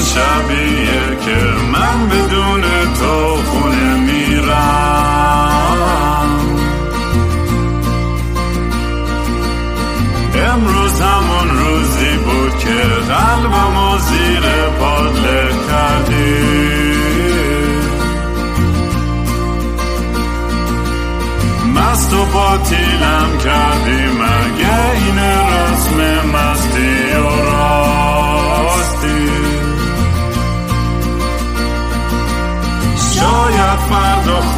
[0.00, 1.36] شبیه که
[1.72, 2.62] من بدون
[3.00, 3.27] تو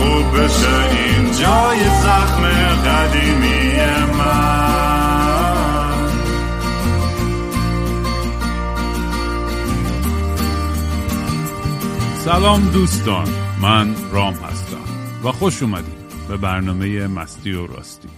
[0.01, 2.43] خوب بشه این جای زخم
[2.85, 3.71] قدیمی
[4.19, 4.91] من؟
[12.15, 13.29] سلام دوستان
[13.63, 14.77] من رام هستم
[15.25, 18.09] و خوش اومدید به برنامه مستی و راستی.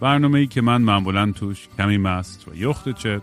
[0.00, 3.22] برنامه ای که من معمولا توش کمی مست و یخت چت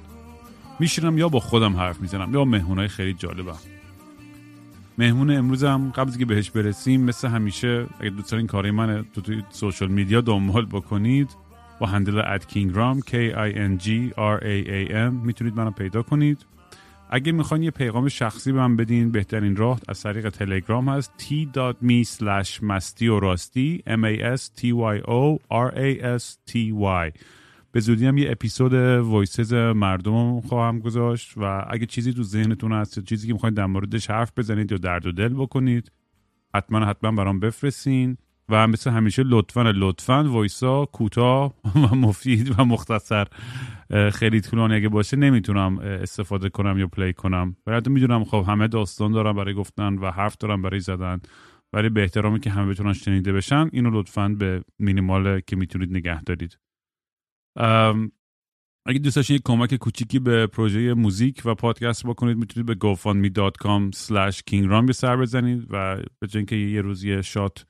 [0.79, 3.57] میشینم یا با خودم حرف می‌زنم یا مهمونای خیلی جالبم.
[4.99, 9.43] مهمون امروزم قبل از که بهش برسیم مثل همیشه اگه دوست دارین کارای منو توی
[9.49, 11.29] social media دنبال بکنید
[11.79, 16.01] با handle at Kingraam K I N G R A A M می‌تونید منو پیدا
[16.01, 16.45] کنید.
[17.09, 22.07] اگه می‌خواین یه پیغام شخصی به من بدین بهترین راه از طریق تلگرام هست t.me
[22.17, 27.11] slash مستی m a s t y o r a s t y.
[27.71, 32.99] به زودی هم یه episode voices مردم خواهم گذاشت و اگه چیزی تو ذهنتون هست
[32.99, 35.91] چیزی که می‌خواین در موردش حرف بزنید یا درد و دل بکنید
[36.55, 38.17] حتما حتما برام بفرستین
[38.49, 43.27] و مثل همیشه لطفا لطفا وایسا کوتاه و مفید و مختصر.
[44.13, 47.55] خیلی طولانی اگه باشه نمی‌تونم استفاده کنم یا play کنم.
[47.65, 51.19] برای می‌دونم خب همه داستان دارم برای گفتن و حرف دارم برای زدن
[51.73, 56.23] ولی به احترامی که همه بتونن شنیده بشن اینو لطفا به مینیمال که می‌تونید نگه
[56.23, 56.57] دارید.
[58.85, 63.95] اگه دوست داشتین یک کمک کوچیکی به پروژه موزیک و پادکست بکنید می‌تونید به gofundme.com
[63.95, 67.65] slash kingram به سر بزنید و به که یه روزی shot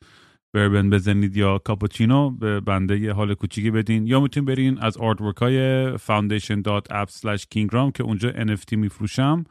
[0.56, 4.08] بربن بزنید یا کاپوچینو به بنده یه حال کوچیکی بدین.
[4.08, 9.44] یا می‌تونید برین از artwork های foundation.app slash kingram که اونجا NFT میفروشم.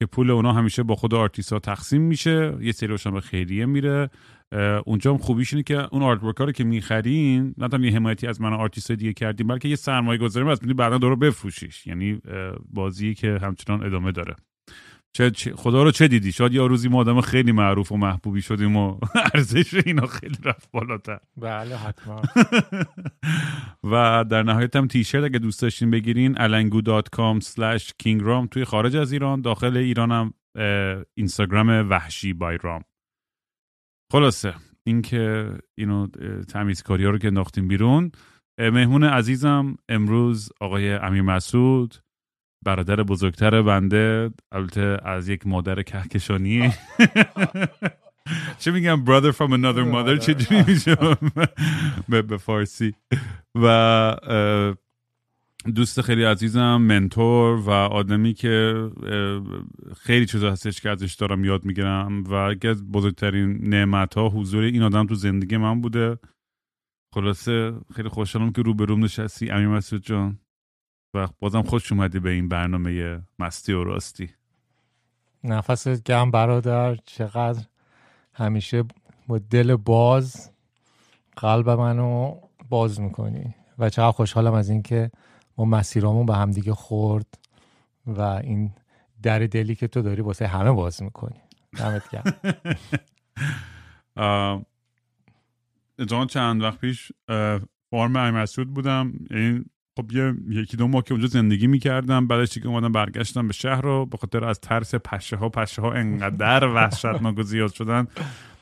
[0.00, 4.10] که پول اونا همیشه با خود آرتیست ها تقسیم میشه یه سری به خیریه میره.
[4.86, 8.52] اونجا هم خوبیش اینه که اون art رو که می‌خرین نه تنها حمایتی از من
[8.52, 11.86] آرتیست دیگه کردیم بلکه یه سرمایه گذاری از بعدا دور بفروشیش.
[11.86, 12.20] یعنی
[12.72, 14.36] بازی که همچنان ادامه داره.
[15.16, 18.76] چه خدا رو چه دیدی؟ شاید یا روزی ما آدم خیلی معروف و محبوبی شدیم
[18.76, 18.98] و
[19.34, 21.20] ارزش اینا خیلی رفت بالاتر.
[21.36, 22.22] بله حتما.
[23.92, 29.12] و در نهایت هم تیشرت اگه دوست داشتین بگیرین alangu.com slash kingram توی خارج از
[29.12, 30.34] ایران داخل ایران هم
[31.14, 32.82] اینستاگرام وحشی بای رام.
[34.12, 34.54] خلاصه
[34.86, 36.06] اینکه اینو
[36.48, 38.12] تمیزکاری ها رو که انداختیم بیرون
[38.58, 41.94] مهمون عزیزم امروز آقای امیر مسعود
[42.66, 46.70] برادر بزرگتر بنده البته از یک مادر کهکشانی.
[48.58, 50.96] چه میگم brother from another mother چه میشه؟
[52.08, 52.94] به فارسی.
[53.54, 54.16] و
[55.74, 58.88] دوست خیلی عزیزم منتور و آدمی که
[59.96, 64.64] خیلی چیزا هستش که ازش دارم یاد می‌گیرم و یکی از بزرگترین نعمت ها حضور
[64.64, 66.18] این آدم تو زندگی من بوده.
[67.14, 69.50] خلاصه خیلی خوشحالم که روبروم نشستی.
[69.50, 70.38] امیر مسعود جان.
[71.16, 74.30] و بازم خوش اومدی به این برنامه مستی و راستی.
[75.44, 77.64] نفس گم برادر چقدر
[78.34, 78.84] همیشه
[79.26, 80.50] با دل باز
[81.36, 83.54] قلب منو باز می‌کنی.
[83.78, 85.10] و چقدر خوشحالم از اینکه
[85.56, 87.38] ما مسیرامون به همدیگه خورد
[88.06, 88.72] و این
[89.22, 91.40] در دلی که تو داری واسه همه باز می‌کنی.
[91.76, 92.24] دمت گرم.
[96.08, 97.12] جان چند وقت پیش
[97.90, 99.12] فارم مسعود بودم.
[99.30, 99.64] این
[99.96, 103.80] خب یه یکی دو ماه که اونجا زندگی می‌کردم بعدش که اومدم برگشتم به شهر
[103.80, 108.06] رو به خاطر از ترس پشه ها پشه ها انقدر وحشتناک زیاد شدن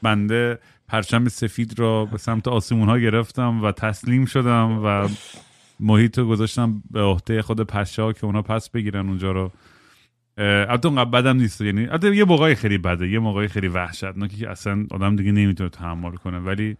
[0.02, 0.58] بنده
[0.88, 5.08] پرچم سفید را به سمت آسمون ها گرفتم و تسلیم شدم و
[5.80, 9.52] محیط رو گذاشتم به عهده خود پشه ها که اونا پس بگیرن اونجا رو.
[10.38, 11.60] البته اونقدر بدم نیست.
[11.60, 15.70] یعنی البته یه موقعی خیلی بده یه موقعی خیلی وحشتناکی که اصلا آدم دیگه نمی‌تونه
[15.70, 16.38] تحمل کنه.
[16.38, 16.76] ولی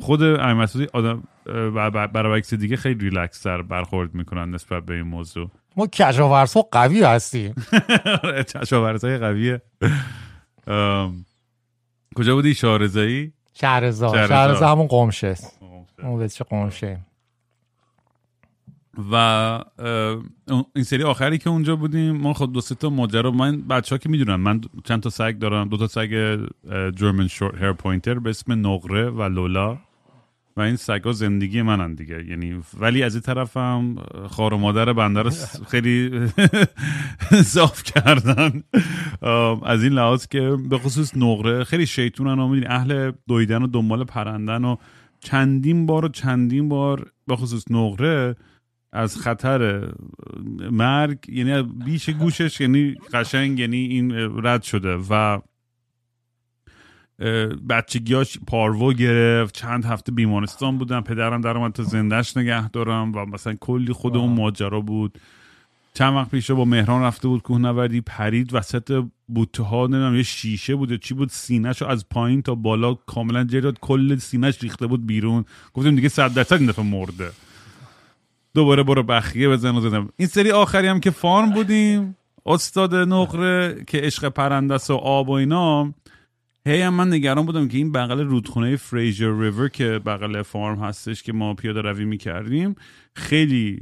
[0.00, 1.22] خود امیر مسعودی آدم
[2.12, 5.50] برای دیگه خیلی ریلکس تر برخورد می‌کنن نسبت به این موضوع.
[5.76, 7.54] ما کشاورز ها قوی هستیم.
[8.54, 9.62] کشاورز های قویه.
[12.16, 14.26] کجا بودی؟ شارزایی شهرزا.
[14.26, 14.68] شهرزا.
[14.68, 15.34] همون قمشه
[16.02, 17.00] اون چه قمشه.
[19.12, 19.14] و
[20.74, 23.98] این سری آخری که اونجا بودیم ما خود دو سه تا ماجرا من بچه ها
[23.98, 25.68] که می‌دونن من چند تا سگ دارم.
[25.68, 26.38] دو تا سگ
[26.94, 29.78] جرمن شورت هیر پوینتر به اسم نقره و لولا.
[30.56, 32.24] و این سگا زندگی منن دیگه.
[32.28, 33.96] یعنی ولی از این طرفم
[34.28, 35.30] خار و مادر بنده رو
[35.70, 36.20] خیلی
[37.54, 38.62] صاف کردن.
[39.62, 44.64] از این لحاظ که به خصوص نقره خیلی شیطونن و اهل دویدن و دنبال پرندن
[44.64, 44.76] و
[45.20, 48.36] چندین بار و چندین بار به خصوص نقره
[48.92, 49.88] از خطر
[50.70, 54.12] مرگ یعنی بیش گوشش یعنی قشنگ یعنی این
[54.44, 55.38] رد شده و
[57.68, 59.54] بچگیاش پارو گرفت.
[59.54, 64.16] چند هفته بیمارستان بودم پدرم در اومد تا زندهش نگه دارم و مثلا کلی خود
[64.16, 65.18] اون ماجرا بود.
[65.94, 68.00] چند وقت پیش با مهران رفته بود کوهنوردی.
[68.00, 71.28] پرید وسط بوته ها نمی‌دونم یه شیشه بوده چی بود.
[71.28, 75.44] سینهشو از پایین تا بالا کاملا جرید کل سینهش ریخته بود بیرون.
[75.74, 77.30] گفتیم دیگه صد درصد این دفعه مرده.
[78.54, 80.08] دوباره برو بخیه بزن و زدم.
[80.16, 82.16] این سری آخری هم که فارم بودیم.
[82.46, 85.94] استاد نقره که عشق پرندس و آب و اینا.
[86.66, 91.22] هی هم من نگران بودم که این بغل رودخونه فریجر ریور که بغل فارم هستش
[91.22, 92.74] که ما پیاده روی می‌کردیم
[93.14, 93.80] خیلی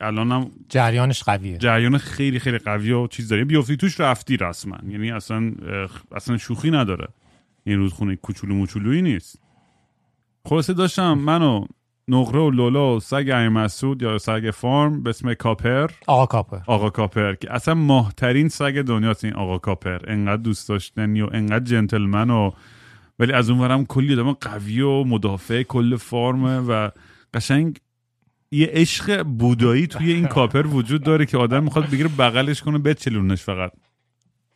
[0.00, 1.58] الانم جریانش قویه.
[1.58, 3.44] جریان خیلی خیلی قوی و چیز داره.
[3.44, 4.78] بیافتی توش رفتی رسما.
[4.88, 5.52] یعنی اصلا
[6.12, 7.08] اصلا شوخی نداره.
[7.64, 9.42] این رودخونه کوچولو موچولویی نیست.
[10.44, 11.66] خلاصه داشتم منو
[12.08, 15.90] نقره و لولا و سگ ای مسعود یا سگ فارم به اسم کاپر.
[16.06, 16.58] آقا کاپر.
[16.66, 20.10] آقا کاپر که اصلا ماهترین سگ دنیاست این آقا کاپر.
[20.10, 22.50] انقدر دوست داشتنی و انقدر جنتلمن و
[23.18, 26.90] ولی از اونورم کلی آدم قوی و مدافع کل فرمه و
[27.34, 27.78] قشنگ
[28.50, 33.42] یه عشق بودایی توی این کاپر وجود داره که آدم می‌خواد بگیره بغلش کنه بچلونش
[33.42, 33.72] فقط.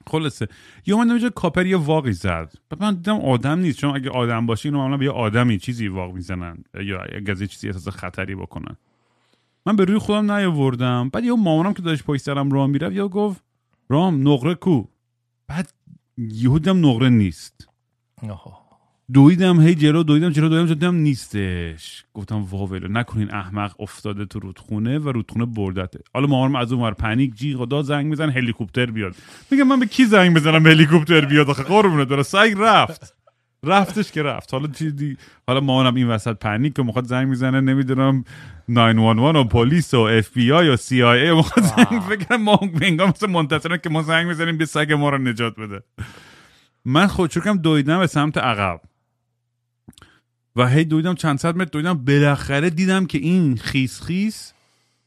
[0.07, 0.49] خلاصه
[0.87, 2.53] یه من نمیشه کاپر یه واقعی زد.
[2.71, 3.79] بعد من دیدم آدم نیست.
[3.79, 7.67] چون اگه آدم باشه اینو معمولا به یه آدمی چیزی واق می‌زنن یا اگه چیزی
[7.67, 8.77] احساس خطری بکنن.
[9.67, 11.09] من به روی خودم نیاوردم.
[11.09, 13.45] بعد یه مامانم که داشت پشت سرم راه می‌رفت یا گفت
[13.89, 14.85] رام نقره کو.
[15.47, 15.73] بعد
[16.19, 17.69] یهودم نقره نیست.
[19.13, 22.05] دویدم هی جلو دویدم جلو دویدم دیدم نیستش.
[22.15, 26.01] گفتم واولو نکنین احمق افتاده تو رودخونه و رودخونه بردته.
[26.15, 29.15] حالا مامانم از اون ور پنیک جیغ و داد زنگ میزن هلیکوپتر بیاد.
[29.51, 33.15] میگم من به کی زنگ بزنم هلیکوپتر بیاد آخه؟ قربونه داره سگ رفت.
[33.65, 34.55] رفتش که رفت.
[34.55, 35.17] حالا چیزی
[35.47, 38.25] حالا مامانم این وسط پنیک که می‌خواد زنگ می‌زنه نمی‌دونم
[38.69, 42.61] 911 و پلیس و اف بی آی و سی آی ای می‌خواد زنگ فکر ما
[42.83, 45.83] انگار مثل منتظرن که ما زنگ بزنیم به سگ ما رو نجات بده.
[46.85, 48.81] من خودشکم دویدم به سمت عقب.
[50.57, 51.95] و هی دویدم چند صد متر دویدم.
[51.95, 54.53] بالاخره دیدم که این خیس خیس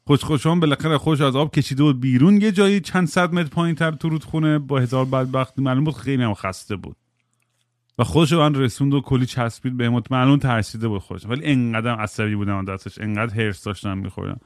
[0.08, 2.42] خوش خوشان بالاخره خوش از آب کشیده بود بیرون.
[2.42, 6.24] یه جایی چند صد متر پایین تر تو رودخونه با هزار بدبخت معلوم بود خیلی
[6.24, 6.96] هم خسته بود.
[8.00, 12.36] و خودش من رسوند و کلی چسبید به معلوم ترسیده بود خودش ولی انقدر عصبی
[12.36, 13.02] بودم دستش.
[13.02, 14.40] انقدر هرس داشتم میخوردم.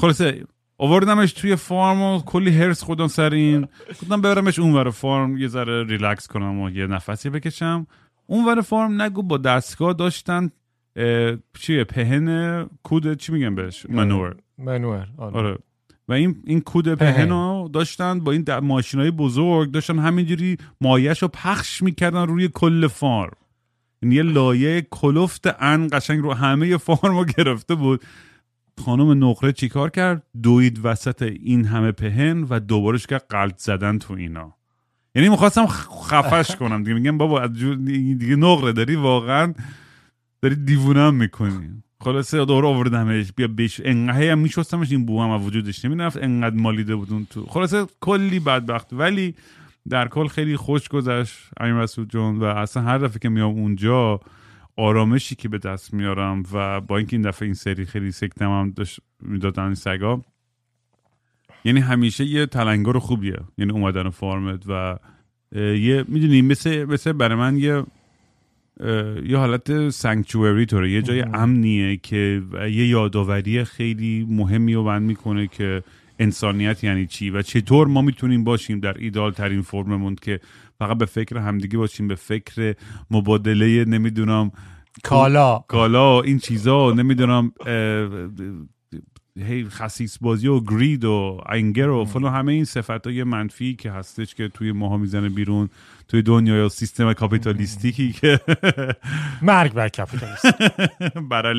[0.00, 0.44] خلاصه
[0.78, 3.68] آوردمش توی فارم و کلی هرس خودم سر این.
[3.90, 7.86] گفتم ببرمش اون فارم یه ذره ریلکس کنم و یه نفسی بکشم.
[8.32, 10.50] اون ور فرم نگو با دستگاه داشتن
[11.58, 15.36] چیه پهن کود چی میگن بهش؟ منور منور آره.
[15.36, 15.58] آره.
[16.08, 21.22] و این این کود پهن رو داشتن با این ماشین های بزرگ داشتن همینجوری مایش
[21.22, 23.36] رو پخش می‌کردن روی کل فارم.
[24.02, 28.02] یعنی یه لایه کلفت ان قشنگ رو همه فارم رو گرفته بود.
[28.84, 34.14] خانم نقره چیکار کرد؟ دوید وسط این همه پهن و دوبارش که قلط زدن تو
[34.14, 34.61] اینا.
[35.14, 35.66] یعنی می‌خواستم
[36.06, 36.94] خفش کنم دیگه.
[36.94, 39.54] میگم بابا دیگه نقره داری واقعا
[40.42, 41.82] داری دیوونم می‌کنی.
[42.00, 43.32] خلاصه دور آوردمش.
[43.32, 46.16] بیا بش انقدر هم میشستمش این بو هم وجودش نمی‌رفت.
[46.16, 47.46] انقدر مالیده بودون تو.
[47.46, 48.92] خلاصه کلی بدبخت.
[48.92, 49.34] ولی
[49.88, 54.20] در کل خیلی خوش گذشت امیر مسعود جون و اصلا هر دفعه که میام اونجا
[54.76, 58.70] آرامشی که به دست میارم و با اینکه این دفعه این سری خیلی سکتم هم
[58.70, 60.22] داشت می‌دادن سگا
[61.64, 63.38] یعنی همیشه یه تلنگر خوبیه.
[63.58, 64.98] یعنی اومدن فارمت و
[65.56, 67.84] یه می‌دونی مثل مثل برای من یه
[69.26, 70.90] یه حالت سانکچوری طوره.
[70.90, 75.82] یه جای امنیه که یه یادآوری خیلی مهمی رو بند می‌کنه که
[76.18, 80.40] انسانیت یعنی چی و چطور ما می‌تونیم باشیم در ایدال ترین فرممون که
[80.78, 82.74] فقط به فکر همدیگه باشیم به فکر
[83.10, 84.50] مبادله نمی‌دونم
[85.02, 85.64] کالا.
[85.68, 87.52] کالا این چیزا نمی‌دونم
[89.38, 93.90] هی خصیص بازی و گرید و انگر و فلان همه این صفت های منفی که
[93.90, 95.68] هستش که توی ماها می‌زنه بیرون
[96.08, 98.40] توی دنیای سیستم کاپیتالیستیکی که
[99.42, 100.46] مرگ بر کاپیتالیست
[101.30, 101.54] بر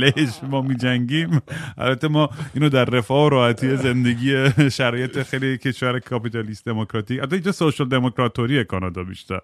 [0.50, 1.42] ما میجنگیم.
[1.78, 7.52] البته ما اینو در رفاه و راحتی زندگی شرایط خیلی کشور کاپیتالیست دموکراتیک البته اینجا
[7.52, 9.40] سوشال دموکراتوری کانادا بیشتر.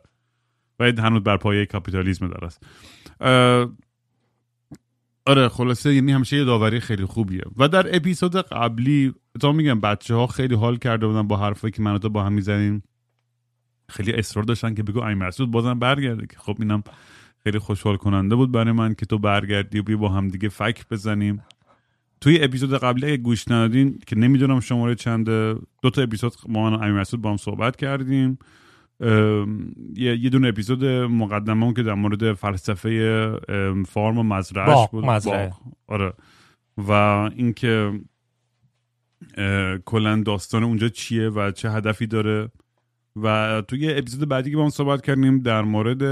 [0.79, 2.63] باید هنوز بر پایه کاپیتالیسم است.
[5.25, 7.41] آره خلاصه یعنی همیشه یه داوری خیلی خوبیه.
[7.57, 11.81] و در اپیزود قبلی تا میگم بچه ها خیلی حال کرده بودن با حرفایی که
[11.81, 12.83] من تو با هم می‌زنیم.
[13.89, 16.27] خیلی اصرار داشتن که بگو ای مسعود بازم برگرده.
[16.27, 16.83] که خب اینم
[17.43, 20.87] خیلی خوشحال کننده بود برای من که تو برگردی و بیا با هم دیگه فک
[20.89, 21.43] بزنیم.
[22.21, 26.91] توی اپیزود قبلی اگه گوش ندادین که نمی‌دونم شماره چنده دو تا اپیزود ما امیر
[26.91, 28.39] مسعود با هم صحبت کردیم.
[29.95, 33.39] یه دونه اپیزود مقدمه که در مورد فلسفه
[33.87, 35.05] فارم و مزرعش بود.
[35.05, 35.53] مزرعه.
[35.87, 36.13] آره.
[36.77, 36.91] و
[37.35, 37.99] اینکه
[39.85, 42.49] کلا داستان اونجا چیه و چه هدفی داره.
[43.15, 46.03] و توی اپیزود بعدی که با هم صحبت کردیم در مورد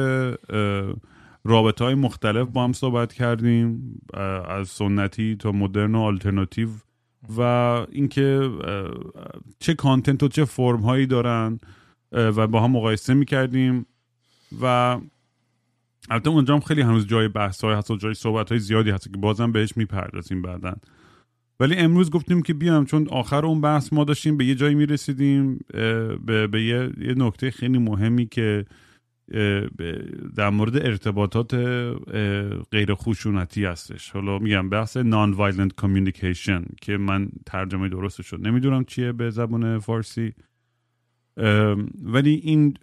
[1.44, 4.00] رابطه های مختلف با هم صحبت کردیم
[4.48, 6.70] از سنتی تا مدرن و آلترناتیو
[7.38, 7.42] و
[7.92, 8.50] اینکه
[9.60, 11.60] چه کانتنت و چه فرم هایی دارن.
[12.12, 13.86] و با هم مقایسه می‌کردیم
[14.62, 14.98] و
[16.10, 19.18] البته اونجا هم خیلی هنوز جای بحث های و جای صحبت های زیادی هست که
[19.18, 20.74] بازم بهش می‌پردازیم بعدا.
[21.60, 25.60] ولی امروز گفتیم که بیام چون آخر اون بحث ما داشتیم به یه جایی می‌رسیدیم
[26.26, 28.66] به, به یه, یه نکته خیلی مهمی که
[30.36, 31.54] در مورد ارتباطات
[32.72, 34.10] غیر خشونتی هستش.
[34.10, 40.34] حالا میگم بحث nonviolent communication که من ترجمه درست شد نمی‌دونم چیه به زبان فارسی.
[42.04, 42.74] ولی این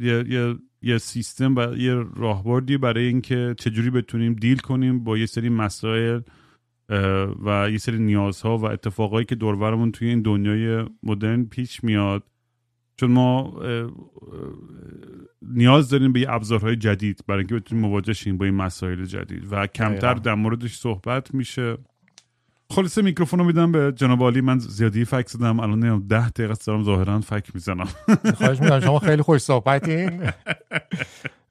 [0.00, 5.48] یه, یه سیستم و یه راهبردی برای اینکه چجوری بتونیم دیل کنیم با یه سری
[5.48, 6.20] مسائل
[7.44, 12.22] و یه سری نیازها و اتفاقایی که دورورمون توی این دنیای مدرن پیش میاد.
[12.96, 13.60] چون ما
[15.42, 19.42] نیاز داریم به یه ابزارهای جدید برای اینکه بتونیم مواجه شیم با این مسائل جدید
[19.50, 21.78] و کمتر در موردش صحبت میشه.
[22.72, 24.40] خلاصه میکروفون رو میدم به جناب عالی.
[24.40, 27.88] من زیادی فک زدم الان نیم ده دقیقه دارم ظاهرا فک می‌زنم.
[28.38, 28.80] خواهش می‌کنم.
[28.80, 30.32] شما خیلی خوش صحبتین.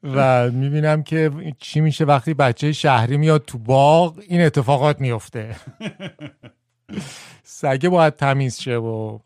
[0.04, 5.56] و می‌بینم که چی میشه وقتی بچه شهری میاد تو باغ این اتفاقات میفته
[7.44, 9.20] سگه باید تمیز شه و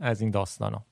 [0.00, 0.84] از این داستان ها.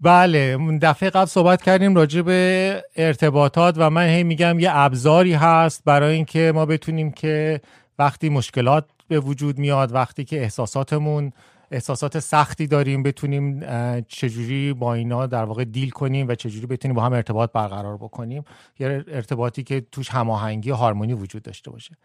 [0.00, 5.82] بله دفعه قبل صحبت کردیم راجع به ارتباطات و من هی میگم یه ابزاری هست
[5.84, 7.60] برای اینکه ما بتونیم که
[8.00, 11.32] وقتی مشکلات به وجود میاد وقتی که احساساتمون
[11.70, 13.60] احساسات سختی داریم بتونیم
[14.00, 18.44] چجوری با اینا در واقع deal کنیم و چجوری بتونیم با هم ارتباط برقرار بکنیم
[18.78, 21.96] یه ارتباطی که توش هماهنگی و هارمونی وجود داشته باشه.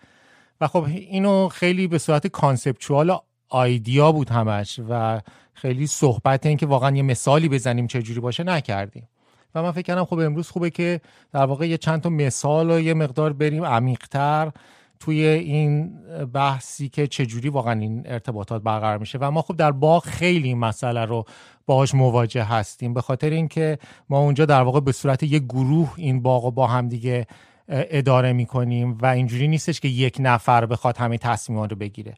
[0.62, 3.18] و خب اینو خیلی به صورت conceptual
[3.50, 5.22] idea بود همش و
[5.54, 9.08] خیلی صحبت این که واقعا یه مثالی بزنیم چجوری باشه نکردیم.
[9.56, 12.80] و من فکر کردم خب امروز خوبه که در واقع یه چند تا مثال و
[12.80, 14.52] یه مقدار بریم عمیقتر.
[15.00, 16.00] توی این
[16.34, 19.18] بحثی که چجوری واقعا این ارتباطات برقرار میشه.
[19.22, 21.26] و ما خب در باغ خیلی این مسئله رو
[21.66, 22.94] باهاش مواجه هستیم.
[22.94, 23.78] به خاطر اینکه
[24.10, 27.28] ما اونجا در واقع به صورت یک گروه این باغ رو با هم دیگه
[27.70, 32.14] اداره می‌کنیم و اینجوری نیستش که یک نفر بخواد همه تصمیمات رو بگیره.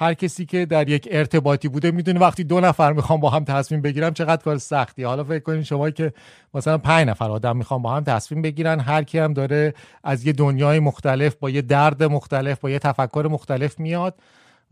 [0.00, 3.82] هر کسی که در یک ارتباطی بوده می‌دونه وقتی دو نفر می‌خوام با هم تصمیم
[3.82, 5.02] بگیرم چقدر کار سختی.
[5.02, 6.12] حالا فکر کنید شما که
[6.54, 10.32] مثلا پنج نفر آدم می‌خوام با هم تصمیم بگیرن هر کی هم داره از یه
[10.32, 14.20] دنیای مختلف با یه درد مختلف با یه تفکر مختلف میاد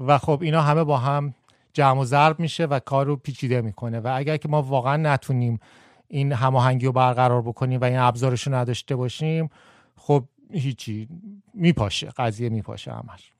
[0.00, 1.35] و خب اینا همه با هم
[1.73, 4.00] جمع و ضرب میشه و کار رو پیچیده می‌کنه.
[4.00, 5.61] و اگر که ما واقعا نتونیم
[6.08, 9.50] این هماهنگی رو برقرار بکنیم و این ابزارش رو نداشته باشیم
[9.97, 11.08] خب هیچی
[11.54, 13.32] میپاشه قضیه میپاشه همش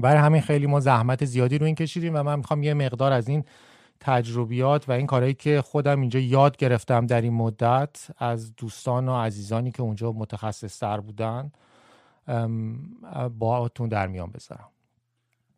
[0.00, 3.28] برای همین خیلی ما زحمت زیادی رو این کشیدیم و من می‌خوام یه مقدار از
[3.28, 3.44] این
[4.00, 9.16] تجربیات و این کارهایی که خودم اینجا یاد گرفتم در این مدت از دوستان و
[9.16, 11.52] عزیزانی که اونجا متخصص تر بودن
[13.38, 14.68] باهاتون در میان بذارم.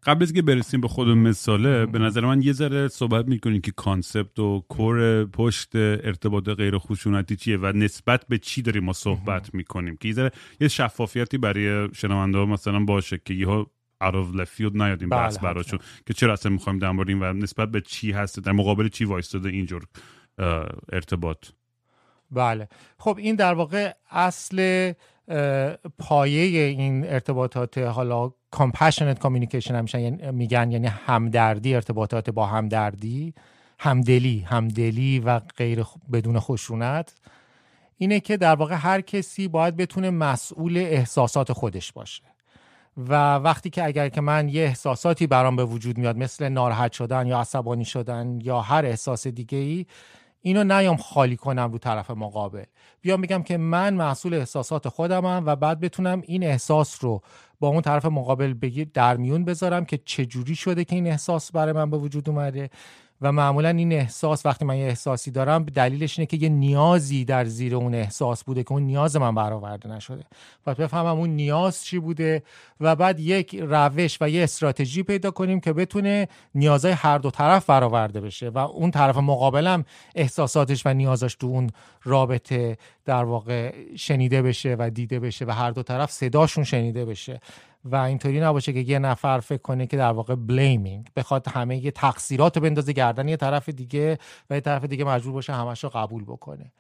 [0.03, 3.73] قبل از که برسیم به خود مثاله به نظر من یه ذره صحبت می‌کنیم که
[3.73, 9.55] کانسپت و کور پشت ارتباط غیر خشونتی چیه و نسبت به چی داریم ما صحبت
[9.55, 13.67] می‌کنیم؟ که یه ذره یه شفافیتی برای شنونده ها مثلا باشه که یه
[14.03, 17.09] out of left field نیاد این بحث بله، براشون که چرا اصلا می‌خوایم در مورد
[17.09, 19.85] این و نسبت به چی هست در مقابل چی وایستاده اینجور
[20.93, 21.47] ارتباط؟
[22.31, 22.69] بله.
[22.99, 24.93] خب این در واقع اصل
[25.99, 33.35] پایه این ارتباطات حالا compassionate communication همیشه میگن یعنی همدردی ارتباطات با همدردی
[33.79, 37.15] همدلی همدلی و غیر بدون خشونت.
[37.97, 42.23] اینه که در واقع هر کسی باید بتونه مسئول احساسات خودش باشه.
[42.97, 47.27] و وقتی که اگر که من یه احساساتی برام به وجود میاد مثل ناراحت شدن
[47.27, 49.87] یا عصبانی شدن یا هر احساس دیگه ای
[50.43, 52.65] اینو نیام خالی کنم رو طرف مقابل.
[53.01, 57.23] بیام بگم که من محصول احساسات خودمم و بعد بتونم این احساس رو
[57.61, 61.73] با اون طرف مقابل بگیر در میون بذارم که چجوری شده که این احساس برای
[61.73, 62.71] من به وجود اومده.
[63.23, 67.45] و معمولا این احساس وقتی من یه احساسی دارم دلیلش اینه که یه نیازی در
[67.45, 70.25] زیر اون احساس بوده که اون نیاز من برآورده نشده.
[70.65, 72.43] باید بفهمم اون نیاز چی بوده
[72.81, 77.67] و بعد یک روش و یه استراتژی پیدا کنیم که بتونه نیازهای هر دو طرف
[77.67, 79.85] برآورده بشه و اون طرف مقابلم
[80.15, 81.71] احساساتش و نیازش تو اون
[82.03, 87.41] رابطه در واقع شنیده بشه و دیده بشه و هر دو طرف صداشون شنیده بشه.
[87.85, 91.91] و اینطوری نباشه که یه نفر فکر کنه که در واقع بلیمینگ بخواد همه یه
[91.91, 94.19] تقصیرات رو بندازه گردن یه طرف دیگه
[94.51, 96.73] و یه طرف دیگه مجبور باشه همش رو قبول بکنه.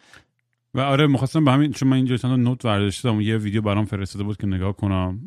[0.74, 4.24] و آره می‌خواستم به همین چون من اینجا چند نوت برداشتم یه ویدیو برام فرستاده
[4.24, 5.20] بود که نگاه کنم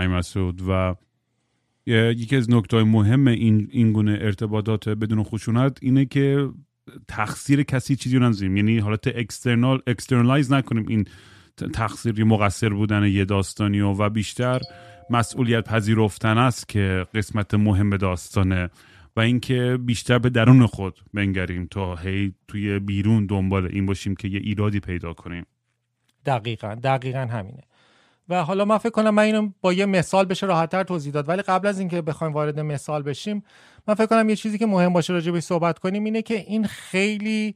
[0.00, 0.62] امیر مسعود.
[0.68, 0.94] و
[1.86, 6.48] یکی از نکته مهم این این گونه ارتباطات بدون خشونت اینه که
[7.08, 11.04] تقصیر کسی چیزی رو نذاریم یعنی حالت external externalize نکنیم این
[11.72, 14.60] تقصیر مقصر بودن یه داستانی و, و بیشتر
[15.10, 18.70] مسئولیت پذیرفتن است که قسمت مهم داستانه
[19.16, 24.28] و اینکه بیشتر به درون خود بنگریم تا هی توی بیرون دنبال این باشیم که
[24.28, 25.46] یه ایرادی پیدا کنیم.
[26.26, 27.62] دقیقا دقیقا همینه.
[28.28, 31.28] و حالا من فکر کنم من اینو با یه مثال بشه راحتتر توضیح داد.
[31.28, 33.44] ولی قبل از اینکه بخوایم وارد مثال بشیم
[33.88, 36.66] من فکر کنم یه چیزی که مهم باشه راجع به صحبت کنیم اینه که این
[36.66, 37.54] خیلی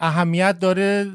[0.00, 1.06] اهمیت داره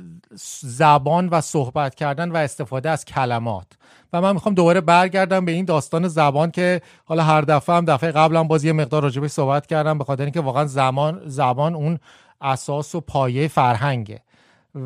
[0.61, 3.67] زبان و صحبت کردن و استفاده از کلمات.
[4.13, 8.11] و من می‌خوام دوباره برگردم به این داستان زبان که حالا هر دفعه هم دفعه
[8.11, 11.99] قبلا باز یه مقدار راجبش صحبت کردم به خاطر اینکه واقعا زمان زبان اون
[12.41, 14.21] اساس و پایه فرهنگه.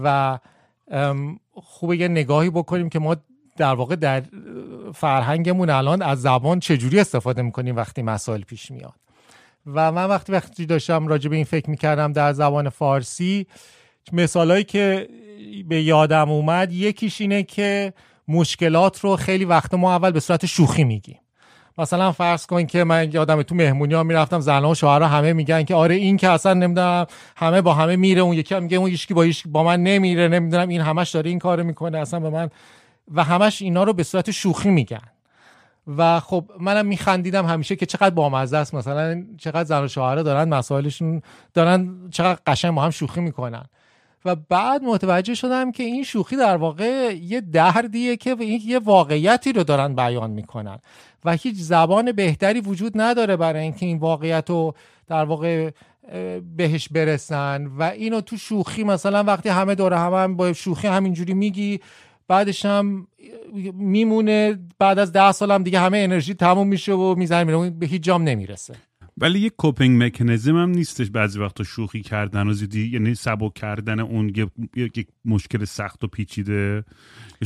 [0.03, 0.39] و
[1.53, 3.15] خوبه یه نگاهی بکنیم که ما
[3.57, 4.23] در واقع در
[4.93, 8.93] فرهنگمون الان از زبان چجوری استفاده می‌کنیم وقتی مسائل پیش میاد.
[9.65, 13.47] و من وقتی وقتی داشتم راجع به این فکر می‌کردم در زبان فارسی
[14.11, 15.09] مثالهایی که
[15.67, 17.93] به یادم اومد یکیش اینه که
[18.27, 21.19] مشکلات رو خیلی وقت ما اول به صورت شوخی میگیم.
[21.77, 25.63] مثلا فرض کن که من یادم تو مهمونی ها می‌رفتم زنها و شوهرها همه میگن
[25.63, 27.05] که آره این که اصلا نمی‌دونم
[27.35, 30.67] همه با همه میره اون یکی هم میگه اون یکی با با من نمیره نمی‌دونم
[30.67, 32.49] این همش داره این کارو می‌کنه اصلا به من
[33.13, 35.01] و همش اینا رو به صورت شوخی میگن.
[35.97, 38.73] و خب منم میخندیدم همیشه که چقدر بامزه است.
[38.73, 41.21] مثلا چقدر زن و شوهرها دارن مسائلشون
[41.53, 43.65] دارن چقدر قشنگ با هم شوخی می‌کنن.
[44.27, 49.63] و بعد متوجه شدم که این شوخی در واقع یه دردیه که یه واقعیتی رو
[49.63, 50.79] دارن بیان می‌کنن
[51.25, 54.73] و هیچ زبان بهتری وجود نداره برای اینکه این واقعیت رو
[55.07, 55.71] در واقع
[56.55, 61.33] بهش برسن و اینو تو شوخی مثلا وقتی همه دوره همه هم با شوخی همینجوری
[61.33, 61.79] میگی
[62.27, 63.07] بعدش هم
[63.73, 67.85] میمونه بعد از ده سال هم دیگه همه انرژی تموم میشه و می‌زنه میره به
[67.85, 68.75] هیچ جام نمی‌رسه.
[69.17, 73.99] ولی یک کوپینگ مکانیزم هم نیستش بعضی وقتا شوخی کردن و زیدی یعنی سبک کردن
[73.99, 74.33] اون
[74.75, 76.83] یک مشکل سخت و پیچیده.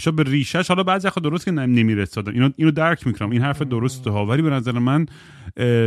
[0.06, 3.30] یا به ریشش حالا بعضی وقتا درست که نمی‌رسه اینو اینو درک می‌کنم.
[3.30, 4.26] این حرف درسته ها.
[4.26, 5.06] ولی به نظر من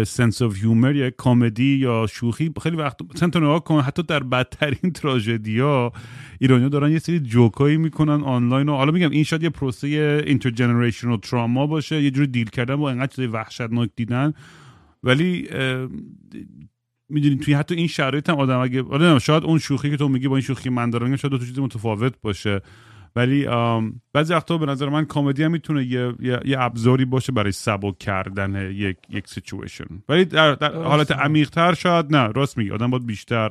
[0.04, 3.80] sense of humor یا کمدی یا شوخی خیلی وقت سنت نگاه کن.
[3.80, 5.92] حتی در بدترین تراژدیا
[6.38, 11.18] ایرانیا دارن یه سری جوکایی می‌کنن آنلاین و حالا میگم این شاید یه پروسه intergenerational
[11.18, 12.02] trauma باشه.
[12.02, 14.32] یه جوری deal کردن با انقدر وحشتناک دیدن.
[15.04, 15.48] ولی
[17.08, 20.28] می‌دونی توی حتی این شرایط هم آدم اگه آره شاید اون شوخی که تو میگی
[20.28, 22.60] با این شوخی من دارم شاید دو تا چیز متفاوت باشه.
[23.16, 23.46] ولی
[24.12, 28.70] بعضی وقتا به نظر من کمدی هم می‌تونه یه, یه, ابزاری باشه برای سبک کردن
[28.72, 32.28] یک یک سیچویشن ولی در, در حالت عمیقتر شاید نه.
[32.28, 33.50] راست میگی آدم باید بیشتر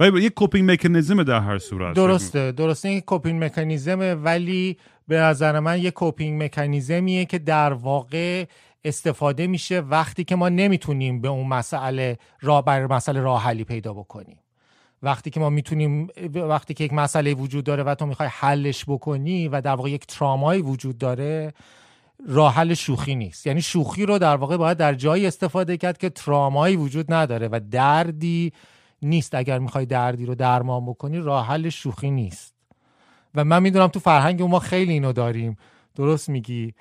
[0.00, 1.96] ولی یه کوپینگ مکانیزم در هر صورت.
[1.96, 4.76] درسته درسته این کوپینگ مکانیزمه ولی
[5.08, 8.44] به نظر من یه کوپینگ مکانیزمیه که در واقع
[8.84, 13.92] استفاده میشه وقتی که ما نمی‌تونیم به اون مسئله راه بر مسئله راه حلی پیدا
[13.92, 14.38] بکنیم.
[15.02, 19.48] وقتی که ما می‌تونیم وقتی که یک مسئله وجود داره و تو می‌خوای حلش بکنی
[19.48, 21.52] و در واقع یک ترامایی وجود داره
[22.28, 23.46] راه حل شوخی نیست.
[23.46, 27.60] یعنی شوخی رو در واقع باید در جایی استفاده کرد که ترامایی وجود نداره و
[27.70, 28.52] دردی
[29.02, 29.34] نیست.
[29.34, 32.54] اگر می‌خوای دردی رو درمان بکنی راه حل شوخی نیست.
[33.34, 35.56] و من می‌دونم تو فرهنگ ما خیلی اینو داریم.
[35.94, 36.74] درست میگی؟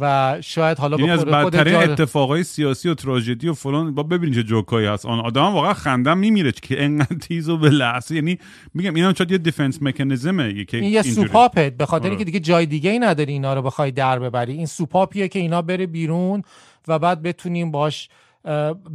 [0.00, 4.42] و شاید حالا یعنی از بدترین اتفاقای سیاسی و تراژدی و فلان با ببینید چه
[4.42, 5.06] جوکایی هست.
[5.06, 8.14] آن آدم واقعا خندم میمیره که انقدر تیز و به لحظه.
[8.14, 8.38] یعنی
[8.74, 12.10] میگم اینم شاید یه دیفنس مکانیزمه که این یه سوپاپه به خاطر آره.
[12.10, 14.52] اینکه دیگه جای دیگه ای نداری اینا رو بخوای در ببری.
[14.52, 16.42] این سوپاپیه که اینا بره بیرون
[16.88, 18.08] و بعد بتونیم باش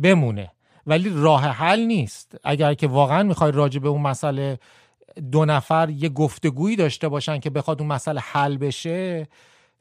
[0.02, 0.52] بمونه.
[0.88, 2.38] ولی راه حل نیست.
[2.44, 4.60] اگر که واقعا می‌خوای راجع به اون مسئله
[5.32, 9.28] دو نفر یه گفتگویی داشته باشن که بخواد اون مسئله حل بشه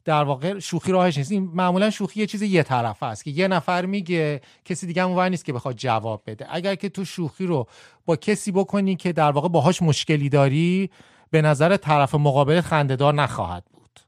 [0.04, 1.32] در واقع شوخی راهش نیست.
[1.32, 5.28] این معمولا شوخی یه چیز یه طرفه است که یه نفر میگه کسی دیگه اونور
[5.28, 6.46] نیست که بخواد جواب بده.
[6.50, 7.66] اگر که تو شوخی رو
[8.06, 10.90] با کسی بکنی که در واقع باهاش مشکلی داری
[11.30, 14.00] به نظر طرف مقابل خندهدار نخواهد بود.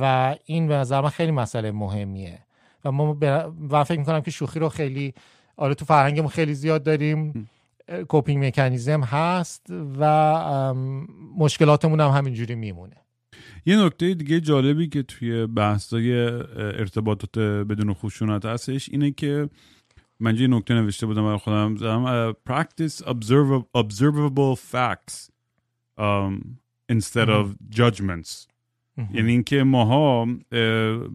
[0.00, 2.38] و این به نظر من خیلی مسئله مهمیه.
[2.84, 3.16] و ما
[3.70, 5.14] و فکر می‌کنم که شوخی رو خیلی
[5.56, 7.48] آره تو فرهنگمون خیلی زیاد داریم.
[8.08, 9.66] کوپینگ مکانیزم هست
[9.98, 10.74] و
[11.36, 12.96] مشکلاتمون هم همینجوری میمونه.
[13.66, 16.12] یه نکته دیگه جالبی که توی بحثای
[16.56, 19.48] ارتباطات بدون خشونت هستش اینه که
[20.20, 25.30] من یه نکته نوشته بودم برای خودم زدم practice observable, observable facts
[25.98, 26.58] um,
[26.92, 28.46] instead of judgments.
[29.14, 30.26] یعنی اینکه ماها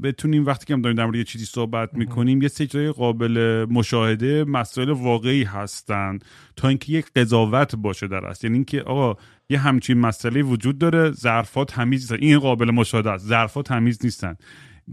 [0.04, 4.44] بتونیم وقتی که هم داریم در مورد یه چیزی صحبت می‌کنیم یه سری قابل مشاهده
[4.44, 6.20] مسائل واقعی هستن
[6.56, 11.12] تا اینکه یک قضاوت باشه در است یعنی اینکه آقا یه همچین مسئله وجود داره.
[11.12, 13.26] ظرفات تمیز این قابل مشاهده است.
[13.28, 14.36] ظرفات تمیز نیستن.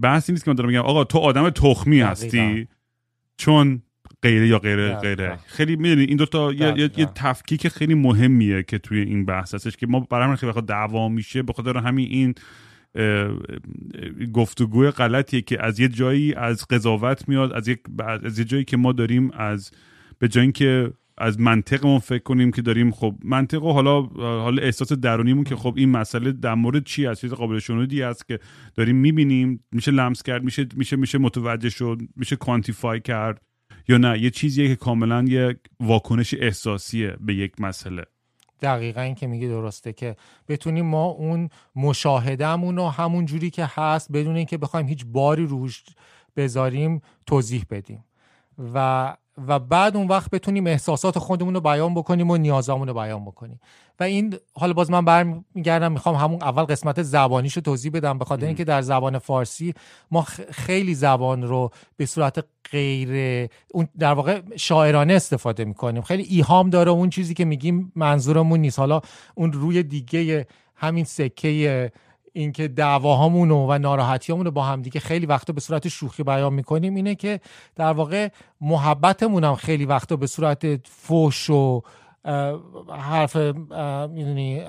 [0.01, 2.69] بحثی نیست که من دارم میگم آقا تو آدم تخمی هستی؟
[3.37, 3.83] چون
[4.23, 5.39] غیره یا غیره غیره.
[5.47, 9.87] خیلی می‌دونی این دوتا یه, یه،, تفکیک خیلی مهمیه که توی این بحث هستش که
[9.87, 12.35] ما برای خیلی وقت دعوا میشه به خاطر همین این
[14.33, 17.81] گفتگوی غلطیه که از یه جایی از قضاوت میاد از یک
[18.23, 19.71] از یه جایی که ما داریم از
[20.19, 24.93] به جایی که از منطقمون فکر کنیم که داریم خب منطق و حالا حالا احساس
[24.93, 28.39] درونیمون که خب این مسئله در مورد چی از چیز قابل شنودی است که
[28.75, 33.43] داریم می‌بینیم میشه لمس کرد میشه میشه میشه متوجه شد میشه کوانتیفای کرد
[33.89, 38.05] یا نه؟ یه چیزیه که کاملا یه واکنش احساسیه به یک مسئله.
[38.63, 40.17] دقیقا این که میگی درسته که
[40.49, 45.83] بتونیم ما اون مشاهدهمون رو همون جوری که هست بدون اینکه بخوایم هیچ باری روش
[46.37, 48.05] بذاریم توضیح بدیم.
[48.75, 49.17] و
[49.49, 53.61] و بعد اون وقت بتونیم احساسات خودمون رو بیان بکنیم و نیازامون رو بیان بکنیم.
[54.01, 58.47] و این حالا باز من برمیگردم می‌خوام همون اول قسمت زبانیشو توضیح بدم به خاطر
[58.47, 59.75] اینکه در زبان فارسی
[60.11, 66.03] ما خیلی زبان رو به صورت غیر اون در واقع شاعرانه استفاده می‌کنیم.
[66.03, 68.79] خیلی ایهام داره اون چیزی که میگیم منظورمون نیست.
[68.79, 69.01] حالا
[69.35, 71.93] اون روی دیگه همین سکه
[72.37, 76.95] اینکه دعواهامون و ناراحتیامون رو با هم دیگه خیلی وقتا به صورت شوخی بیان می‌کنیم
[76.95, 77.41] اینه که
[77.77, 78.29] در واقع
[78.61, 81.83] محبتمون هم خیلی وقتا به صورت فوش و
[82.99, 83.37] حرف
[84.11, 84.63] می‌دونی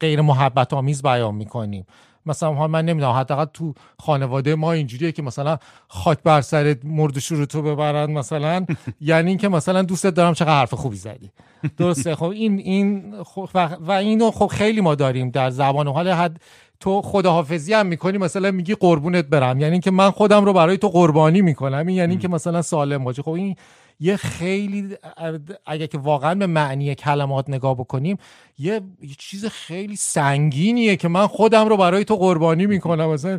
[0.00, 1.86] غیر محبت آمیز بیان می‌کنیم.
[2.26, 7.46] مثلا من نمی‌دونم حداقل تو خانواده ما اینجوریه که مثلا خاک بر سر مرد رو
[7.46, 8.66] تو ببرن مثلا.
[9.00, 11.30] یعنی اینکه مثلا دوستت دارم چقدر حرف خوبی زدی.
[11.76, 13.48] درسته؟ خب این این خب
[13.80, 16.40] و اینو خب خیلی ما داریم در زبان حال حد
[16.80, 19.60] تو خداحافظی هم می‌کنی مثلا میگی قربونت برم.
[19.60, 21.86] یعنی که من خودم رو برای تو قربانی می‌کنم.
[21.86, 23.56] این یعنی که مثلا سالم باشه خب این
[24.00, 24.96] یه خیلی
[25.66, 28.18] اگه که واقعا به معنی کلمات نگاه بکنیم
[28.58, 33.10] یه, یه چیز خیلی سنگینیه که من خودم رو برای تو قربانی می‌کنم.
[33.10, 33.38] مثلا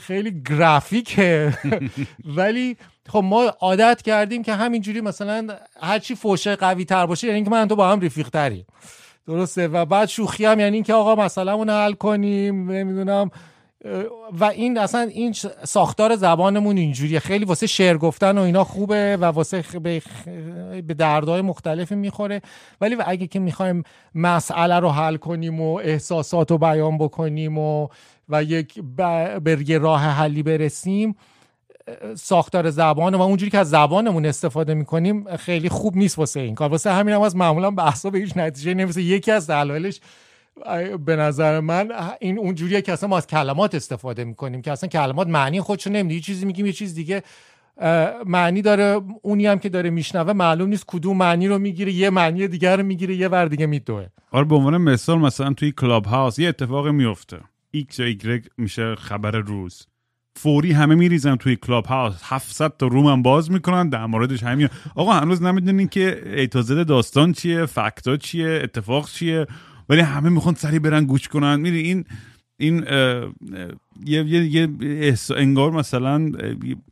[0.00, 1.58] خیلی گرافیکه.
[2.36, 2.76] ولی
[3.08, 5.46] خب ما عادت کردیم که همینجوری مثلا
[5.80, 8.66] هرچی فوشه قوی تر باشه یعنی که من تو با هم رفیق تریم
[9.26, 9.68] درسته.
[9.68, 13.30] و بعد شوخی هم یعنی اینکه آقا مثلا اون حل کنیم نمی‌دونم.
[14.40, 15.34] و این اصلا این
[15.64, 17.18] ساختار زبانمون اینجوریه.
[17.18, 20.02] خیلی واسه شعر گفتن و اینا خوبه و واسه به,
[20.86, 22.42] به دردهای مختلفی می‌خوره.
[22.80, 23.82] ولی اگه که می‌خوایم
[24.14, 27.88] مسئله رو حل کنیم و احساسات رو بیان بکنیم و
[28.28, 28.80] و یک
[29.44, 31.16] به راه حلی برسیم
[32.14, 36.70] ساختار زبان و اونجوری که از زبانمون استفاده می‌کنیم خیلی خوب نیست واسه این کار.
[36.70, 39.02] واسه همین هم از معمولا بحثا به هیچ نتیجه نمی‌رسه.
[39.02, 40.00] یکی از دلایلش
[41.06, 45.28] به نظر من این اونجوریه که اصلا ما از کلمات استفاده می‌کنیم که اصلا کلمات
[45.28, 47.22] معنی خودشو نمیده یه چیزی میگیم یه چیز دیگه
[48.26, 49.00] معنی داره.
[49.22, 51.92] اونی هم که داره میشنوه معلوم نیست کدوم معنی رو می‌گیره.
[51.92, 54.06] یه معنی دیگر رو می‌گیره یه ور دیگه میدوه.
[54.30, 57.38] آره به عنوان مثال مثلا توی Clubhouse یه اتفاقی میفته
[57.76, 59.86] X یا Y میشه خبر روز.
[60.36, 64.68] فوری همه میریزن توی Clubhouse 700 تا room هم باز می‌کنن در موردش همین.
[64.94, 69.46] آقا هنوز نمی‌دونین که ایتازد داستان چیه fact ا چیه اتفاق چیه؟
[69.88, 71.60] ولی همه می‌خوان سری برن گوش کنن.
[71.60, 72.04] میری این
[72.58, 72.84] این
[74.06, 76.18] یه یه یه انگار مثلا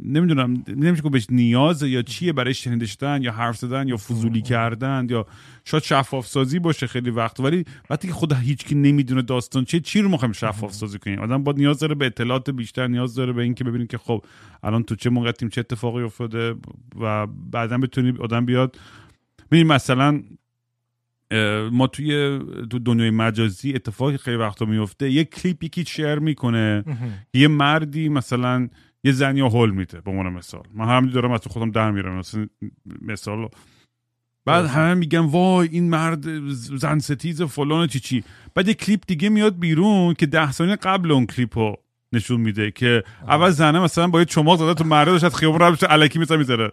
[0.01, 4.43] نمی‌دونم نمیشه که بهش نیاز یا چیه برای شنیده شدن یا حرف زدن یا فضولی
[4.43, 5.27] کردن یا
[5.65, 7.41] شاید شفاف سازی باشه خیلی وقت.
[7.41, 11.21] ولی وقتی که خود هیچ کی نمی‌دونه داستان چیه چی رو می‌خوایم شفاف سازی کنیم؟
[11.21, 14.25] آدم باید نیاز داره به اطلاعات بیشتر نیاز داره به اینکه ببینیم که خب
[14.63, 16.55] الان تو چه موقعیم چه اتفاقی افتاده
[17.01, 18.77] و بعدا بتونی آدم بیاد.
[19.51, 20.23] ببین مثلا
[21.73, 22.39] ما توی
[22.71, 25.11] تو دنیای مجازی اتفاقی خیلی وقتا میفته.
[25.11, 26.85] یه کلیپ یکی شیر می‌کنه
[27.35, 28.69] یه مردی مثلا
[29.05, 30.63] یه زنی رو هول میده به عنوان مثال.
[30.75, 32.47] من همین دارم از خودم در میرم مثلا
[33.03, 33.49] مثال
[34.47, 38.25] بعد همه میگن وای این مرد زن ستیز فلان چی چی.
[38.55, 41.77] بعد یه کلیپ دیگه میاد بیرون که ده ثانیه قبل اون کلیپ رو
[42.13, 45.77] نشون میده که اول زنه مثلا با یه چماق زده تو مرد داشت خیابون رو
[46.17, 46.73] می‌ذاره می‌ذاره.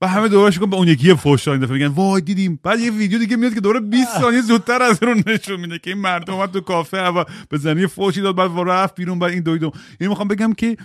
[0.00, 2.60] و همه دورش کن به اون یکی فوش این دفعه میگن وای دیدیم.
[2.62, 5.90] بعد یه ویدیو دیگه میاد که دوره 20 ثانیه زودتر از اون نشون میده که
[5.90, 9.42] این مردم اومد تو کافه و به زنی فوشی داد بعد رفت بیرون بعد این
[9.42, 10.76] دویدو یعنی می‌خوام بگم که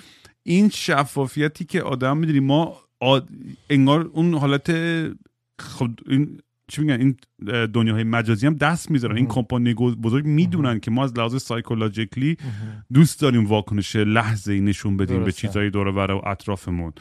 [0.43, 3.29] این شفافیتی که آدم می‌دونی ما آد...
[3.69, 4.71] انگار اون حالت
[5.59, 7.17] خود این چی میگن؟ این
[7.67, 9.15] دنیاهای مجازی هم دست می‌ذارن.
[9.15, 12.37] این کمپانی بزرگ می‌دونن که ما از لحاظ سایکولوژیکلی
[12.93, 16.93] دوست داریم واکنش لحظه ای نشون بدیم به چیزهای دور و اطرافمون.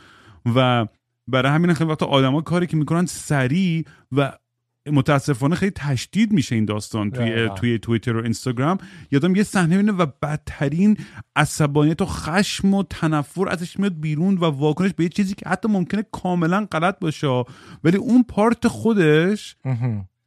[0.54, 0.86] و
[1.32, 4.32] برای همین خیلی وقتا آدما کاری که می‌کنن سریع و
[4.86, 8.78] متاسفانه خیلی تشدید میشه این داستان توی توی توییتر و اینستاگرام.
[9.10, 10.96] یادم یه صحنه بینه و بدترین
[11.36, 15.68] عصبانیت و خشم و تنفر ازش میاد بیرون و واکنش به یه چیزی که حتی
[15.68, 17.44] ممکنه کاملا غلط باشه.
[17.84, 19.56] ولی اون پارت خودش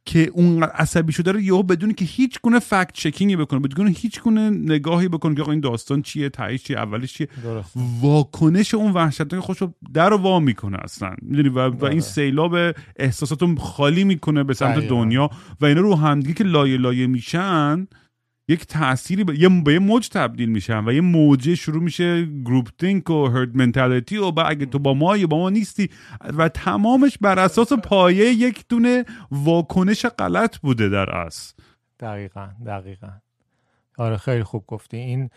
[0.06, 4.20] که اون عصبی شده رو یهو بدون که هیچ گونه فکت چکینگی بکنه بدون هیچ
[4.20, 7.28] گونه نگاهی بکنه که این داستان چیه تایش چیه اولش چیه.
[8.00, 11.14] واکنش اون وحشت خوش رو در و وا می‌کنه اصلا.
[11.22, 12.56] می‌دونی؟ و, و این سیلاب
[12.96, 17.86] احساسات رو خالی می‌کنه به سمت دنیا و اینا رو همدیگه که لایه لایه میشن
[18.48, 22.68] یک تأثیری به یه, به یه موج تبدیل میشن و یه موجه شروع میشه گروپ
[22.78, 27.18] تینک و هرد منتالیتی و اگه تو با ما یا با ما نیستی و تمامش
[27.20, 31.54] بر اساس پایه یک دونه واکنش غلط بوده در اصل.
[32.00, 33.10] دقیقا دقیقا.
[33.98, 34.96] آره خیلی خوب گفتی.
[34.96, 35.30] این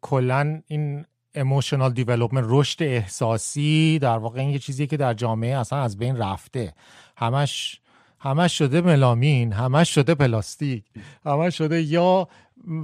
[0.00, 1.04] کلا این
[1.36, 6.16] emotional development رشد احساسی در واقع این یه چیزی که در جامعه اصلا از بین
[6.16, 6.74] رفته.
[7.16, 7.80] همش
[8.18, 10.84] همش شده ملامین همش شده پلاستیک
[11.24, 12.28] همش شده یا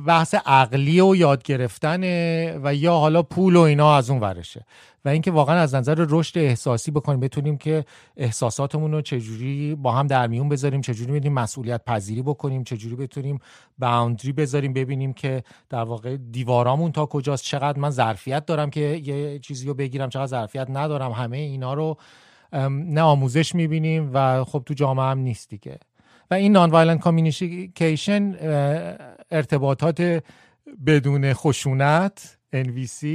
[0.06, 4.64] بحث عقلی و یاد گرفتنه و یا حالا پول و اینا از اون ورشه.
[5.04, 7.84] و اینکه واقعا از نظر رشد احساسی بکنیم بتونیم که
[8.16, 13.38] احساساتمون رو چجوری با هم در میون بذاریم چجوری بتونیم مسئولیت پذیری بکنیم چجوری بتونیم
[13.78, 19.38] باوندری بذاریم ببینیم که در واقع دیوارامون تا کجاست چقدر من ظرفیت دارم که یه
[19.38, 21.96] چیزی رو بگیرم چقدر ظرفیت ندارم همه اینا رو
[22.68, 25.78] نه آموزش می‌بینیم و خب تو جامعه هم نیست دیگه.
[26.30, 28.36] و این nonviolent communication
[29.30, 30.22] ارتباطات
[30.86, 33.06] بدون خشونت NVC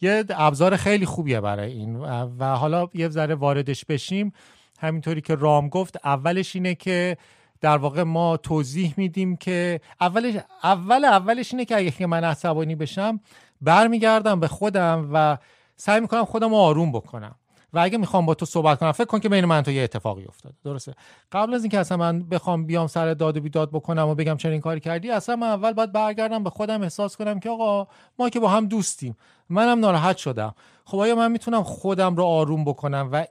[0.00, 1.96] یه ابزار خیلی خوبیه برای این.
[2.38, 4.32] و حالا یه ذره واردش بشیم.
[4.80, 7.16] همینطوری که رام گفت اولش اینه که
[7.60, 13.20] در واقع ما توضیح میدیم که اولش اول اولش اینه که اگه من عصبانی بشم
[13.60, 15.38] برمیگردم به خودم و
[15.76, 17.34] سعی می‌کنم خودم رو آروم بکنم.
[17.72, 20.24] و اگه می‌خوام با تو صحبت کنم فکر کن که بین من تو یه اتفاقی
[20.24, 20.54] افتاده.
[20.64, 20.94] درسته.
[21.32, 24.52] قبل از اینکه اصلا من بخوام بیام سر داد و بیداد بکنم و بگم چرا
[24.52, 27.86] این کاری کردی اصلا من اول باید برگردم به خودم احساس کنم که آقا
[28.18, 29.16] ما که با هم دوستیم.
[29.48, 30.54] منم ناراحت شدم.
[30.84, 33.26] خب آیا من می‌تونم خودم رو آروم بکنم و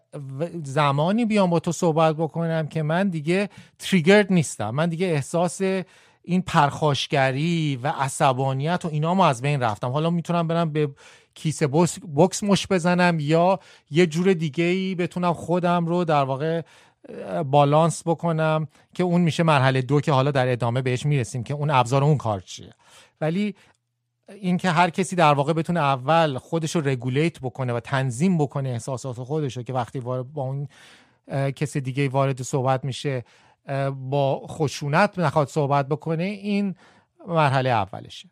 [0.63, 3.49] زمانی بیام با تو صحبت بکنم که من دیگه
[3.79, 5.61] تریگرد نیستم؟ من دیگه احساس
[6.23, 9.89] این پرخاشگری و عصبانیت و اینا ما از بین رفتم.
[9.89, 10.89] حالا می‌تونم برم به
[11.33, 11.67] کیسه
[12.15, 13.59] بکس مش بزنم یا
[13.91, 16.61] یه جور دیگه ای بتونم خودم رو در واقع
[17.45, 21.69] بالانس بکنم که اون میشه مرحله دو که حالا در ادامه بهش می‌رسیم که اون
[21.69, 22.73] ابزار اون کار چیه.
[23.21, 23.55] ولی
[24.29, 29.15] اینکه هر کسی در واقع بتونه اول خودش رو رگولیت بکنه و تنظیم بکنه احساسات
[29.15, 30.67] خودش رو که وقتی با اون
[31.55, 33.23] کسی دیگه وارد صحبت میشه
[33.91, 36.75] با خشونت نخواد صحبت بکنه این
[37.27, 38.29] مرحله اولشه.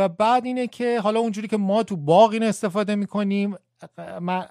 [0.00, 3.54] و بعد اینه که حالا اونجوری که ما تو باغ این استفاده می‌کنیم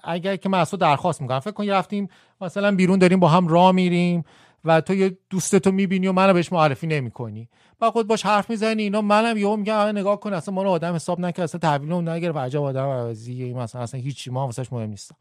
[0.04, 2.08] اگر که من درخواست می‌کنم فکر کن رفتیم
[2.40, 4.24] مثلا بیرون داریم با هم راه میریم
[4.64, 7.48] و تو یه دوستتو می‌بینی و منو بهش معرفی نمی‌کنی.
[7.80, 11.20] و خود باش حرف می‌زنی اینا منم یهو میگم نگاه کن اصلا ما آدم حساب
[11.20, 15.16] نکرد اصلا تحویل اون نگرفت عجب آدم عوضیه مثلا اصلا هیچی ما واسش مهم نیستم.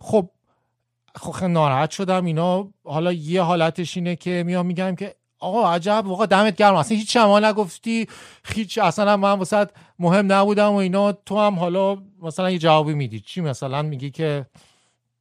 [0.00, 0.30] خب
[1.14, 6.26] خب ناراحت شدم اینا حالا یه حالتش اینه که میام میگم که آقا عجب واقعا
[6.26, 6.74] دمت گرم.
[6.74, 8.06] اصلا هیچ شما نگفتی
[8.54, 9.66] هیچ اصلا من واسه
[9.98, 11.12] مهم نبودم و اینا.
[11.12, 13.20] تو هم حالا مثلا یه جوابی میدی.
[13.20, 14.46] چی مثلا میگی که؟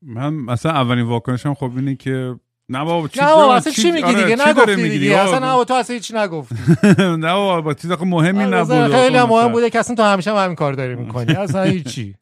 [0.02, 2.36] من مثلا اولین واکنشم خب اینه که
[2.70, 5.18] نه بابا چی نه بابا اصلا چی میگی آره، دیگه؟ نگفتی دیگه.
[5.18, 6.56] اصلا نه تو اصلا هیچ نگفتی.
[7.26, 10.56] نه بابا چیز مهمی آره، نبود خیلی مهم بوده که اصلا تو همیشه هم همین
[10.56, 11.34] کار داری می‌کنی.
[11.44, 12.16] اصلا هیچی.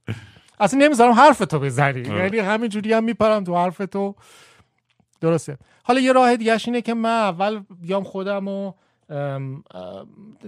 [0.59, 2.09] اصلا نمی‌ذارم حرف تو بزنی.
[2.09, 2.23] آره.
[2.23, 4.15] یعنی همین جوری هم میپرم تو حرف تو
[5.23, 5.57] درسته.
[5.83, 8.75] حالا یه راه دیگه اینه که من اول بیام خودم رو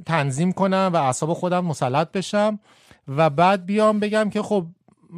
[0.06, 2.60] تنظیم کنم و اعصاب خودم مسلط بشم
[3.08, 4.66] و بعد بیام بگم که خب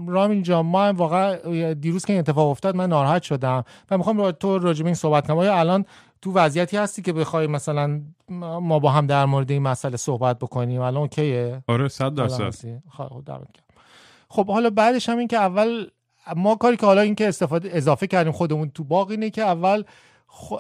[0.07, 4.31] رامین جان ما هم واقعا دیروز که این اتفاق افتاد من ناراحت شدم و می‌خوام
[4.31, 5.37] تو راجع این صحبت کنم.
[5.37, 5.85] آیا الان
[6.21, 8.01] تو وضعیتی هستی که بخوای مثلا
[8.61, 12.53] ما با هم در مورد این مسئله صحبت بکنیم؟ الان اوکیه؟ آره 100 درصد.
[12.89, 13.23] خب
[14.29, 15.87] خب حالا بعدش هم این که اول
[16.35, 19.83] ما کاری که حالا این که استفاده اضافه کردیم خودمون تو باقی اینه که اول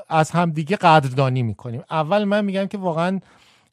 [0.09, 1.83] از همدیگه قدردانی می‌کنیم.
[1.91, 3.19] اول من میگم که واقعا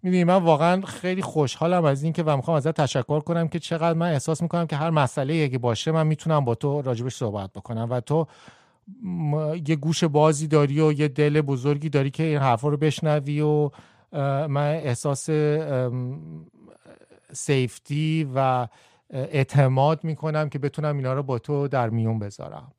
[0.02, 4.12] می‌دونی من واقعا خیلی خوشحالم از اینکه و می‌خوام ازت تشکر کنم که چقدر من
[4.12, 8.00] احساس می‌کنم که هر مسئله که باشه من می‌تونم با تو راجبش صحبت بکنم و
[8.00, 8.26] تو
[9.66, 13.70] یه گوش بازی داری و یه دل بزرگی داری که این حرفا رو بشنوی و
[14.48, 15.30] من احساس
[17.32, 18.68] سیفتی و
[19.14, 22.72] اعتماد می‌کنم که بتونم اینا رو با تو در میون بذارم.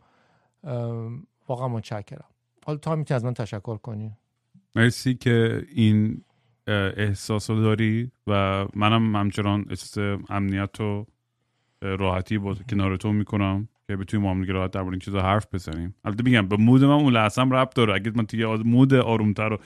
[1.47, 2.25] واقعا متشکرم.
[2.65, 4.11] حالا تا می‌تونی از من تشکر کنی.
[4.75, 6.21] مرسی که این
[6.67, 11.05] احساس رو داری و منم همچنان احساس امنیت و
[11.81, 15.95] راحتی با کنار تو می‌کنم که بتونیم با هم راحت در این چیزا حرف بزنیم.
[16.05, 17.93] البته میگم به مود من اون لحظه هم داره.
[17.93, 19.57] اگه من توی مود آرومتر و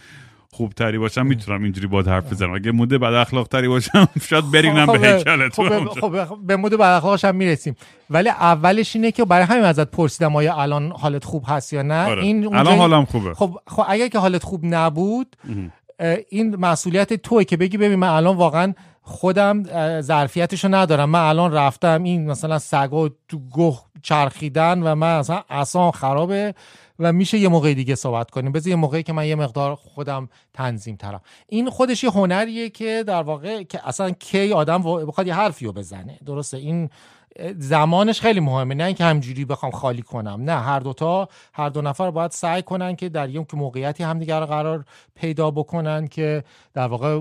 [0.51, 2.53] خوبتری باشم می‌تونم اینجوری با حرف بزنم.
[2.53, 6.73] اگه مود بد اخلاق تری باشم شاید برینم خب، به هیکلت خب, خب به مود
[6.73, 7.75] بد اخلاقش هم می‌رسیم.
[8.09, 12.05] ولی اولش اینه که برای همین ازت پرسیدم آیا الان حالت خوب هست یا نه.
[12.05, 12.23] آره.
[12.23, 13.33] این الان حالم خوبه.
[13.33, 15.35] خب خب اگر که حالت خوب نبود
[16.29, 19.63] این مسئولیت توی که بگی ببین من الان واقعا خودم
[20.01, 21.09] ظرفیتشو ندارم.
[21.09, 26.53] من الان رفتم این مثلا سگا تو گوه چرخیدن و من اصلا اصلا خرابه.
[26.99, 28.51] و میشه یه موقع دیگه صحبت کنیم.
[28.51, 31.21] بذار یه موقعی که من یه مقدار خودم تنظیم ترم.
[31.47, 35.73] این خودش یه هنریه که در واقع که اصلا کی آدم بخواد یه حرفی رو
[35.73, 36.19] بزنه.
[36.25, 36.89] درسته؟ این
[37.57, 38.75] زمانش خیلی مهمه.
[38.75, 40.41] نه اینکه همجوری بخوام خالی کنم.
[40.41, 44.85] نه هر دوتا هر دو نفر باید سعی کنن که در یک موقعیتی همدیگر قرار
[45.15, 47.19] پیدا بکنن که در واقع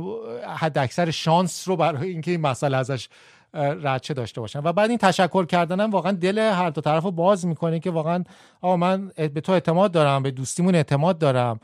[0.56, 3.08] حد اکثر شانس رو برای اینکه این مسئله ازش
[3.54, 4.60] ردچه داشته باشن.
[4.64, 8.24] و بعد این تشکر کردنم واقعا دل هر دو طرف رو باز می‌کنه که واقعا
[8.60, 11.60] آقا من به تو اعتماد دارم به دوستیمون اعتماد دارم.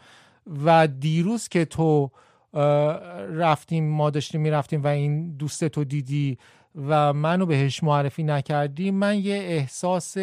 [0.64, 2.11] و دیروز که تو
[3.33, 6.38] رفتیم ما داشتیم می‌رفتیم و این دوست تو دیدی
[6.88, 10.16] و منو بهش معرفی نکردی من یه احساس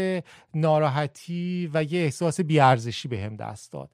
[0.54, 3.90] ناراحتی و یه احساس بیارزشی به هم دست داد.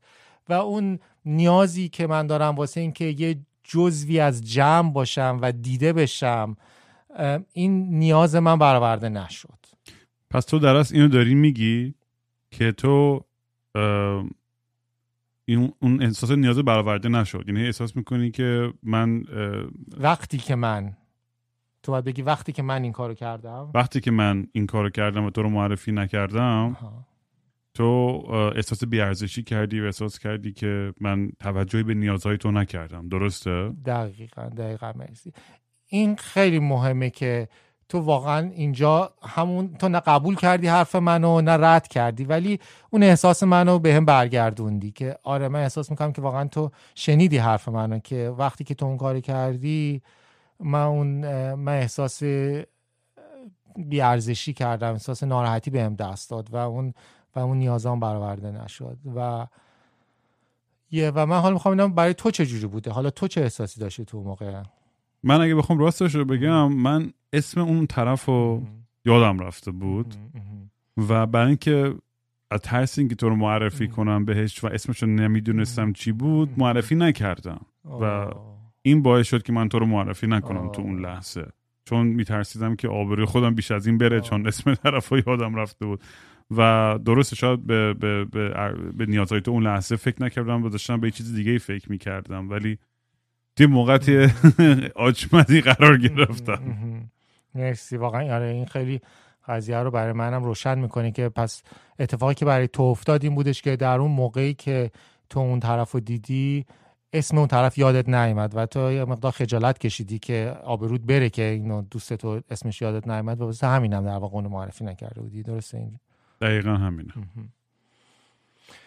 [0.49, 5.93] و اون نیازی که من دارم واسه اینکه یه جزوی از جمع باشم و دیده
[5.93, 6.57] بشم
[7.51, 9.57] این نیاز من برآورده نشد.
[10.29, 11.93] پس تو درست اینو داری میگی
[12.51, 13.25] که تو
[15.45, 17.43] این اون احساس نیاز برآورده نشد.
[17.47, 19.23] یعنی احساس می‌کنی که من
[19.97, 20.97] وقتی که من
[21.83, 23.71] تو باید بگی وقتی که من این کارو کردم.
[23.73, 26.77] وقتی که من این کارو کردم و تو رو معرفی نکردم
[27.73, 27.83] تو
[28.55, 33.09] احساس بیارزشی کردی و احساس کردی که من توجهی به نیازهای تو نکردم.
[33.09, 35.31] درسته؟ دقیقا دقیقا مرسی.
[35.87, 37.47] این خیلی مهمه که
[37.89, 43.03] تو واقعا اینجا همون تو نه قبول کردی حرف منو نه رد کردی ولی اون
[43.03, 47.69] احساس منو به هم برگردوندی که آره من احساس می‌کنم که واقعا تو شنیدی حرف
[47.69, 50.01] منو که وقتی که تو اون کاری کردی
[50.59, 51.07] من اون
[51.53, 52.23] من احساس
[53.77, 56.93] بیارزشی کردم احساس ناراحتی بهم دست داد و اون
[57.35, 58.97] و اون نیازام برآورده نشد.
[59.15, 59.47] و
[60.91, 64.05] یه و من حالا می‌خوام برای تو چه جوری بوده؟ حالا تو چه احساسی داشتی
[64.05, 64.63] تو موقع؟
[65.27, 68.63] من اگه بخوام راستش رو بگم من اسم اون طرف رو
[69.05, 70.15] یادم رفته بود.
[71.09, 71.95] و برای اینکه
[72.51, 76.95] از ترس اینکه تو رو معرفی کنم بهش و اسمش رو نمی‌دونستم چی بود معرفی
[76.95, 77.65] نکردم.
[78.01, 78.29] و
[78.81, 81.47] این باعث شد که من تو رو معرفی نکنم تو اون لحظه.
[81.85, 86.03] چون میترسیدم که آبروی خودم بیش از این بره چون اسم طرف یادم رفته بود.
[86.57, 90.99] و درست شاید به, به, به, به نیازهای تو اون لحظه فکر نکردم و داشتم
[90.99, 92.49] به چیز دیگه فکر می‌کردم.
[92.49, 92.77] ولی
[93.57, 94.27] توی موقعی
[94.95, 96.59] آچمدی قرار گرفتم
[97.55, 99.01] مرسی واقعا آره این خیلی
[99.47, 101.63] قضیه رو برای منم روشن می‌کنه که پس
[101.99, 104.91] اتفاقی که برای تو افتاد این بودش که در اون موقعی که
[105.29, 106.65] تو اون طرف رو دیدی
[107.13, 111.43] اسم اون طرف یادت نیامد و تو یه مقدار خجالت کشیدی که آبرود بره که
[111.43, 115.43] اینو دوست تو اسمش یادت نیامد و واسه همینم در واقع اونو معرفی نکرده بودی.
[115.43, 115.99] درسته این؟
[116.41, 117.13] دقیقا همینه.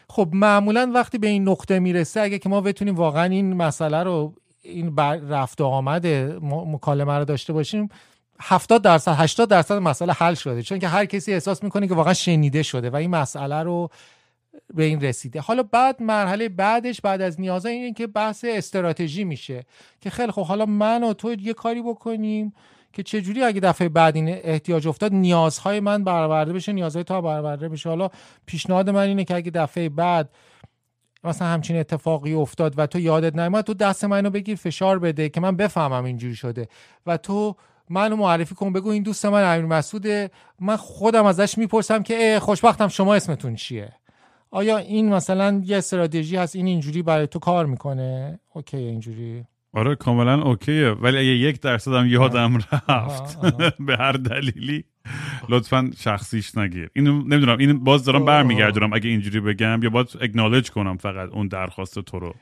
[0.09, 4.35] خب معمولا وقتی به این نقطه می‌رسه اگه که ما بتونیم واقعا این مسئله رو
[4.62, 4.96] این
[5.29, 6.07] رفت و آمد
[6.42, 7.88] مکالمه رو داشته باشیم
[8.40, 10.62] 70 درصد 80 درصد مسئله حل شده.
[10.62, 13.90] چون که هر کسی احساس می‌کنه که واقعا شنیده شده و این مسئله رو
[14.75, 15.40] به این رسیده.
[15.40, 19.64] حالا بعد مرحله بعدش بعد از نیازا اینه که بحث استراتژی میشه
[20.01, 22.53] که خیلی خب حالا من و تو یه کاری بکنیم
[22.92, 27.23] که چه جوری اگه دفعه بعد این احتیاج افتاد نیازهای من برآورده بشه نیازهای تو
[27.23, 27.88] برآورده بشه.
[27.88, 28.11] حالا
[28.46, 30.31] پیشنهاد من اینه که اگه دفعه بعد
[31.25, 35.41] مثلا همچین اتفاقی افتاد و تو یادت نیامد تو دست منو بگیر فشار بده که
[35.41, 36.69] من بفهمم اینجوری شده.
[37.07, 37.57] و تو
[37.91, 40.31] منو معرفی کن بگو این دوست من امیر مسعوده.
[40.61, 43.93] من خودم ازش می‌پرسم که خوشبختم شما اسمتون چیه؟
[44.51, 49.45] آیا این مثلا یه استراتژی هست؟ این اینجوری برای تو کار می‌کنه؟ اوکی اینجوری.
[49.73, 50.91] آره کاملا اوکیه.
[50.91, 53.41] ولی اگه یک درصد هم یادم رفت
[53.87, 54.85] به هر دلیلی.
[55.49, 56.90] لطفا شخصیش نگیر.
[56.92, 61.49] اینو نمی‌دونم این باز دارم برمیگردونم اگه اینجوری بگم یا باید اگنالج کنم فقط اون
[61.49, 62.35] درخواست تو رو.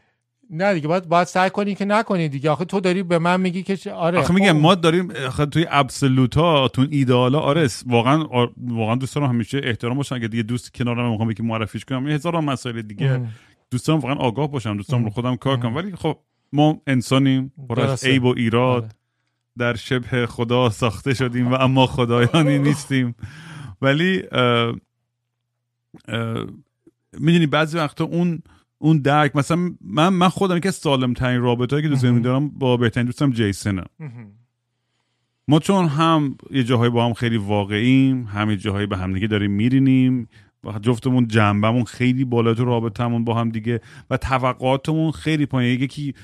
[0.51, 2.51] نه دیگه باید باید سعی کنی که نکنی دیگه.
[2.51, 4.59] آخه تو داری به من میگی که آره آخه میگم خب.
[4.59, 8.25] ما داریم آخه توی ابسولوت ها تو ایدالا آره واقعا
[8.57, 10.15] واقعا دوست دارم همیشه احترام باشن.
[10.15, 13.21] اگه دیگه دوست کنارم می‌خوام که معرفیش کنم هزار مسائل دیگه.
[13.71, 15.77] دوستان واقعا آگاه باشم دوستان رو خودم کار کنم.
[15.77, 16.19] ولی خب
[16.53, 18.95] ما انسانیم پر از عیب و ایراد.
[19.59, 23.15] در شبه خدا ساخته شدیم و اما خدایانی نیستیم.
[23.83, 24.23] ولی
[27.19, 28.43] می‌دونی بعضی وقتا اون
[28.79, 33.07] اون درک مثلا من من خودم که سالم ترین رابطه که دوست دارم با بهترین
[33.07, 33.85] دوستم جیسنه
[35.49, 39.27] ما چون هم یه جاهایی با هم خیلی واقعیم هم یه جاهایی به هم دیگه
[39.27, 40.29] داریم میرینیم
[40.65, 43.81] و جفتمون جنبمون خیلی بالا تو رابطمون با هم دیگه
[44.11, 46.15] و توقعاتمون خیلی پایین یکی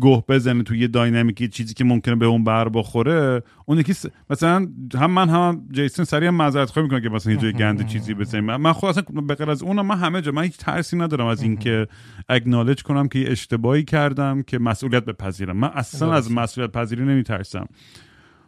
[0.00, 3.94] گوه بزنه توی یه داینامیکی چیزی که ممکنه به اون بر بخوره اون یکی
[4.30, 8.14] مثلا هم من هم جیسون سریع معذرت خواهی می‌کنه که مثلا یه جای گند چیزی
[8.14, 8.44] بزنیم.
[8.44, 11.42] من خود اصلا به غیر از اونم من همه جا من هیچ ترسی ندارم از
[11.42, 11.86] اینکه
[12.28, 15.56] اگنالج کنم که اشتباهی کردم که مسئولیت بپذیرم.
[15.56, 17.66] من اصلا از مسئولیت پذیری نمیترسم.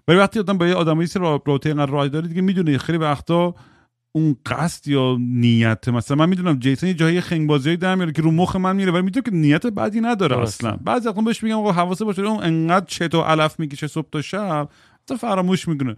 [0.09, 3.55] ولی وقتی آدم با یه آدمایی رابطه اینقدر راه داره دیگه می‌دونه خیلی وقتا
[4.17, 8.23] اون قصد یا نیت؟ مثلا من می‌دونم جیسون یه جایی خنگ بازی در میاره که
[8.23, 10.77] رو مخ من میره ولی می‌دونم که نیت بدی نداره اصلا.
[10.77, 14.23] بعضی وقتا بهش میگم آقا حواسه باشه اون انقدر چت و علف می‌کشه صبح تا
[14.23, 14.69] شب
[15.07, 15.97] تا فراموش می‌کنه.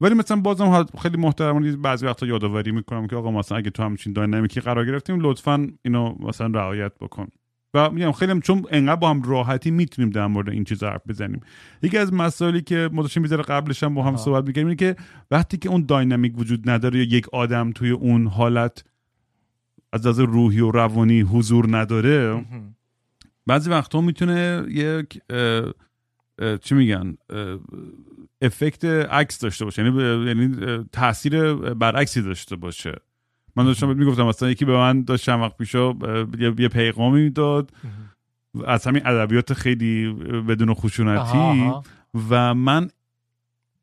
[0.00, 4.12] ولی مثلا بازم خیلی محترمانه بعضی وقتا یادآوری می‌کنم که آقا مثلا اگه تو همچین
[4.12, 7.28] داینامیکی قرار گرفتیم لطفا اینو مثلا رعایت بکن.
[7.74, 11.00] و میگم خیلی هم چون انقدر با هم راحتی می‌تونیم در مورد این چیز حرف
[11.08, 11.40] بزنیم.
[11.82, 14.96] یکی از مسائلی که ما داشتیم می‌ذاره قبلش هم با هم صحبت می‌کنیم اینه که
[15.30, 18.84] وقتی که اون داینامیک وجود نداره یا یک آدم توی اون حالت
[19.92, 22.44] از از روحی و روانی حضور نداره
[23.46, 25.20] بعضی وقتها می‌تونه یک
[26.60, 27.16] چی میگن؟
[28.42, 32.94] افکت عکس داشته باشه یعنی یعنی تاثیر برعکسی داشته باشه.
[33.58, 35.94] من داشتم می‌گفتم مثلا یکی به من داشت چند وقت پیشا
[36.38, 37.70] یه پیغامی می‌داد.
[38.66, 40.12] از همین ادبیات خیلی
[40.48, 41.72] بدون خشونتی.
[42.30, 42.88] و من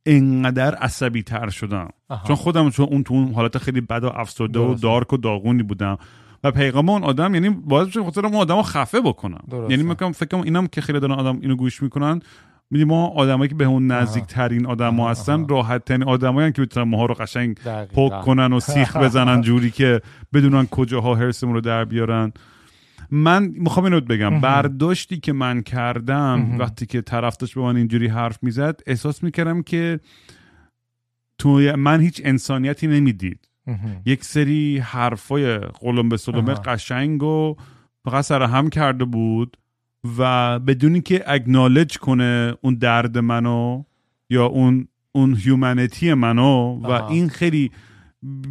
[0.06, 1.90] انقدر عصبی تر شدم
[2.28, 5.64] چون خودم چون اون تو اون حالت خیلی بد و افسرده و دارک و داغونی
[5.64, 5.98] بودم.
[6.44, 10.38] و پیغام اون آدم یعنی باعث شد خاطر اون آدم خفه بکنم یعنی میگم فکر
[10.38, 12.22] اینم که خیلی دارن آدم اینو گوش می‌کنن.
[12.76, 16.62] میدیم ما آدمایی که به اون نزدیک ترین آدم ها هستن راحت ترین آدمایی که
[16.62, 17.58] می‌تونن ماها رو قشنگ
[17.96, 20.02] پک کنن و سیخ بزنن جوری که
[20.34, 22.34] بدونن کجاها هرسمون رو در بیارن.
[23.12, 24.42] من می‌خوام اینو بگم.
[24.42, 29.62] برداشتی که من کردم وقتی که طرف داشت به من اینجوری حرف می‌زد احساس می‌کردم
[29.62, 30.00] که
[31.38, 33.40] تو من هیچ انسانیتی نمی‌دید.
[34.06, 36.18] یک سری حرفای قلم به
[36.54, 37.56] قشنگ و
[38.06, 39.58] فقط سر هم کرده بود.
[40.18, 43.84] و بدونی که اگنالج کنه اون درد منو
[44.30, 47.72] یا اون اون هیومانیتی منو و این خیلی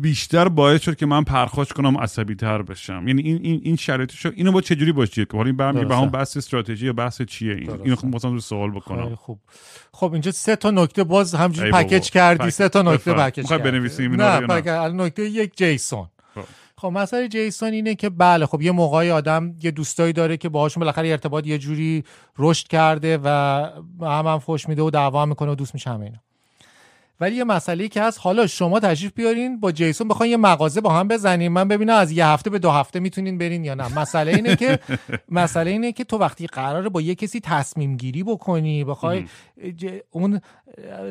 [0.01, 3.09] بیشتر باعث شد که من پرخاش کنم عصبی تر بشم.
[3.09, 6.37] یعنی این این این شرایطش اینو با چجوری باشه که حالا این به هم بحث
[6.37, 9.15] استراتژی یا بحث چیه این؟ اینو خب مثلا رو سوال بکنم.
[9.15, 9.41] خوب.
[9.93, 12.51] خب اینجا سه تا نکته باز همجوری پکیج کردی.
[12.51, 13.63] سه تا نکته پکیج کردی.
[13.63, 14.41] بنویسیم نه
[14.89, 16.07] نکته یک جیسون.
[16.85, 20.81] خب مسئله جیسون اینه که بله خب یه موقعی آدم یه دوستایی داره که باهاشون
[20.81, 22.05] بالاخره ارتباط یه جوری
[22.39, 23.29] رشد کرده و
[24.01, 26.19] هم هم خوش میده و دعوا می‌کنه و دوست میشه همه اینا.
[27.21, 30.91] ولی یه مسئله که هست حالا شما تشریف بیارین با جیسون بخواین یه مغازه با
[30.91, 33.99] هم بزنیم من ببینم از یه هفته به دو هفته می‌تونین برین یا نه.
[33.99, 34.79] مسئله اینه که
[35.29, 39.27] مسئله اینه که تو وقتی قراره با یه کسی تصمیم گیری بکنی بخوای
[40.11, 40.41] اون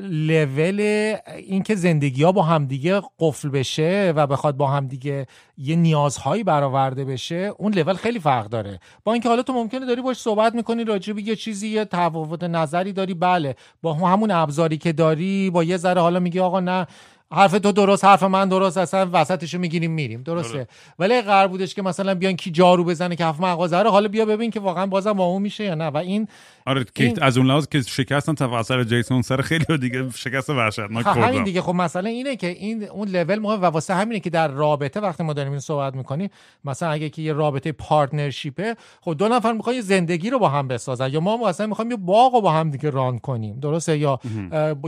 [0.01, 7.05] لول اینکه زندگی ها با همدیگه قفل بشه و بخواد با همدیگه یه نیازهایی برآورده
[7.05, 8.80] بشه اون لول خیلی فرق داره.
[9.03, 12.43] با اینکه حالا تو ممکنه داری باش صحبت می‌کنی راجع به یه چیزی یه تفاوت
[12.43, 13.55] نظری داری بله.
[13.82, 16.88] با همون ابزاری که داری با یه ذره حالا میگی آقا نه
[17.34, 20.24] حرف تو درست حرف من درست اصلا وسطشو می‌گیریم میریم.
[20.24, 20.68] درسته.
[21.00, 24.26] ولی قرار بودش که مثلا بیان کی جارو بزنه که هفت مغازه رو حالا بیا
[24.26, 25.88] ببین که واقعا بازم با اون میشه یا نه.
[25.88, 26.28] و این
[26.66, 27.24] آره این...
[27.24, 31.62] از اون لحاظ که شکستن تا جیسون سر خیلی دیگه شکست وحشتناک خوردن همین دیگه.
[31.62, 35.24] خب مثلا اینه که این اون لول مهم و واسه همینه که در رابطه وقتی
[35.24, 36.30] ما داریم این صحبت می‌کنیم
[36.66, 41.10] مثلا اگه که یه رابطه پارتنرشیپه خب دو نفر می‌خوان زندگی رو با هم بسازن.
[41.10, 43.60] یا ما مثلا می‌خوایم یه باغ رو با هم دیگه ران کنیم.
[43.60, 44.20] درسته؟ یا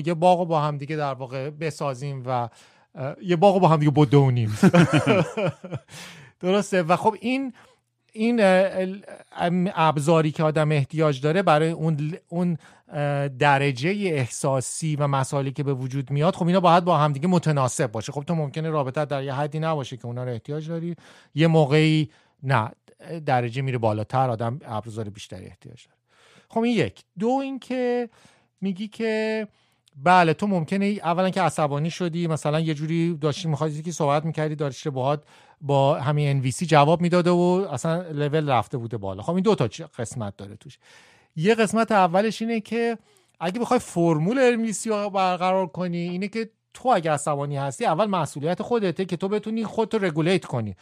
[0.05, 2.34] یه باغ رو با هم دیگه در واقع بسازیم و
[3.21, 4.57] یه باغ با هم دیگه بدونیم
[6.41, 7.53] درسته؟ و خب این
[8.11, 8.39] این
[9.75, 12.57] ابزاری که آدم احتیاج داره برای اون اون
[13.27, 18.11] درجه احساسی و مسائلی که به وجود میاد خب اینا باید با همدیگه متناسب باشه.
[18.11, 20.95] خب تو ممکنه رابطه در یه حدی نباشه که اونا رو احتیاج داری
[21.35, 22.09] یه موقعی
[22.43, 22.71] نه
[23.25, 25.97] درجه میره بالاتر آدم ابزار بیشتری احتیاج داره.
[26.49, 27.03] خب این یک.
[27.19, 28.09] دو اینکه
[28.61, 29.47] میگی که
[30.03, 34.55] بله تو ممکنه اولا که عصبانی شدی مثلا یه جوری داشتی می‌خواستی که صحبت می‌کردی
[34.55, 35.23] داشته باهات
[35.61, 39.23] با همین انویسی جواب می‌داده و اصلا لول رفته بوده بالا.
[39.23, 40.77] خب این دو تا قسمت داره توش.
[41.35, 42.97] یه قسمت اولش اینه که
[43.39, 48.61] اگه بخوای فرمول انویسی رو برقرار کنی اینه که تو اگه عصبانی هستی اول مسئولیت
[48.61, 50.75] خودته که تو بتونی خودتو رگولیت کنی.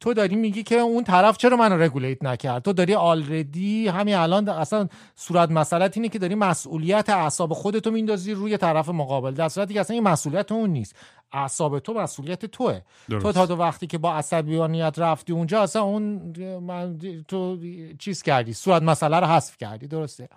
[0.00, 4.48] تو داری میگی که اون طرف چرا منو رگولیت نکرد؟ تو داری آلردی همین الان
[4.48, 9.30] اصلا صورت مسئلت اینه که داری مسئولیت اعصاب خودتو میندازی روی طرف مقابل.
[9.30, 10.96] در صورتی که اصلا این مسئولیت اون نیست.
[11.32, 12.80] اعصاب تو مسئولیت توه.
[13.10, 13.22] درست.
[13.22, 16.32] تو تا دو وقتی که با عصبانیت رفتی اونجا اصلا اون
[17.28, 17.58] تو
[17.98, 19.86] چیز کردی؟ صورت مسئله رو حذف کردی.
[19.86, 20.28] درسته.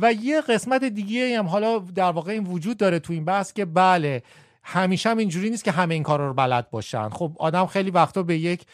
[0.00, 3.64] و یه قسمت دیگه هم حالا در واقع این وجود داره تو این بحث که
[3.64, 4.22] بله
[4.64, 7.08] همیشه هم اینجوری نیست که همه این کارا رو بلد باشن.
[7.08, 8.66] خب آدم خیلی وقتا به یک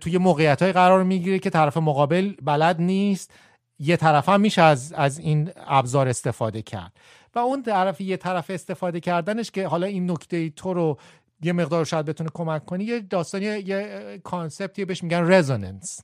[0.00, 3.30] توی موقعیت های قرار می‌گیره که طرف مقابل بلد نیست.
[3.78, 6.92] یه طرف هم میشه از, از این ابزار استفاده کرد.
[7.34, 10.98] و اون طرف یه طرف استفاده کردنش که حالا این نکته تو رو
[11.42, 16.00] یه مقدار شاید بتونه کمک کنی یه داستانی یه- یه concept ی بهش میگن resonance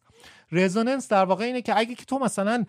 [0.53, 2.65] resonance در واقع اینه که اگه که تو مثلا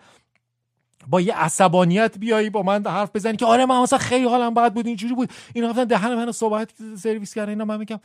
[1.08, 4.74] با یه عصبانیت بیایی با من حرف بزنی که آره من مثلا خیلی حالم بد
[4.74, 5.30] بود اینجوری بود.
[5.54, 8.00] این رفتن دهن منو صحبت سرویس کردن اینا من میگم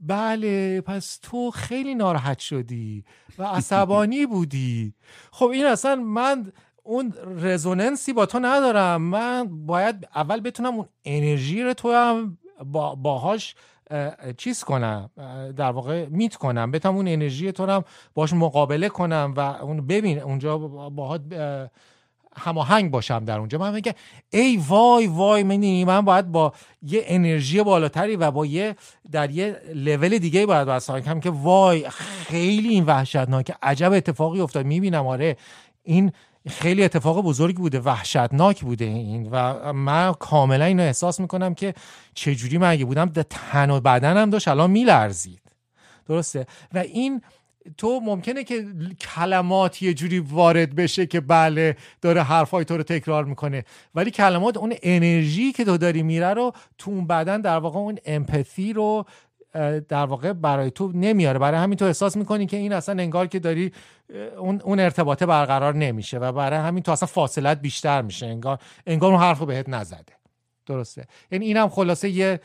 [0.00, 3.04] بله پس تو خیلی ناراحت شدی
[3.38, 4.94] و عصبانی بودی.
[5.32, 9.02] خب این اصلا من اون رزوننسی با تو ندارم.
[9.02, 13.54] من باید اول بتونم اون انرژی رو تو هم با باهاش
[13.90, 15.10] اه، چیز کنم
[15.56, 16.70] در واقع میت کنم.
[16.70, 17.84] بتونم اون انرژی تو هم
[18.14, 21.68] باهاش مقابله کنم و اون ببین اونجا باهات اه،
[22.38, 23.58] هماهنگ باشم در اونجا.
[23.58, 23.92] من میگم
[24.30, 28.76] ای وای وای منی من باید با یه انرژی بالاتری و با یه
[29.12, 34.66] در یه لول دیگه باید بسازم کم که وای خیلی این وحشتناکه عجب اتفاقی افتاد.
[34.66, 35.36] می‌بینم آره
[35.82, 36.12] این
[36.48, 39.28] خیلی اتفاق بزرگی بوده وحشتناک بوده این.
[39.30, 41.74] و من کاملا اینو احساس می‌کنم که
[42.14, 45.42] چجوری من اگه بودم تن و بدنم داشت الان میلرزید.
[46.08, 47.22] درسته؟ و این
[47.78, 48.64] تو ممکنه که
[49.00, 53.64] کلمات یه جوری وارد بشه که بله داره حرفای تو رو تکرار می‌کنه.
[53.94, 57.98] ولی کلمات اون انرژی که تو داری میره رو تو اون بدن در واقع اون
[58.06, 59.04] امپاتی رو
[59.88, 61.38] در واقع برای تو نمیاره.
[61.38, 63.72] برای همین تو احساس می‌کنی که این اصلا انگار که داری
[64.38, 68.26] اون, اون ارتباطه برقرار نمیشه و برای همین تو اصلا فاصلت بیشتر میشه.
[68.26, 70.12] انگار انگار اون حرف رو بهت نزده.
[70.66, 72.40] درسته؟ یعنی اینم خلاصه یه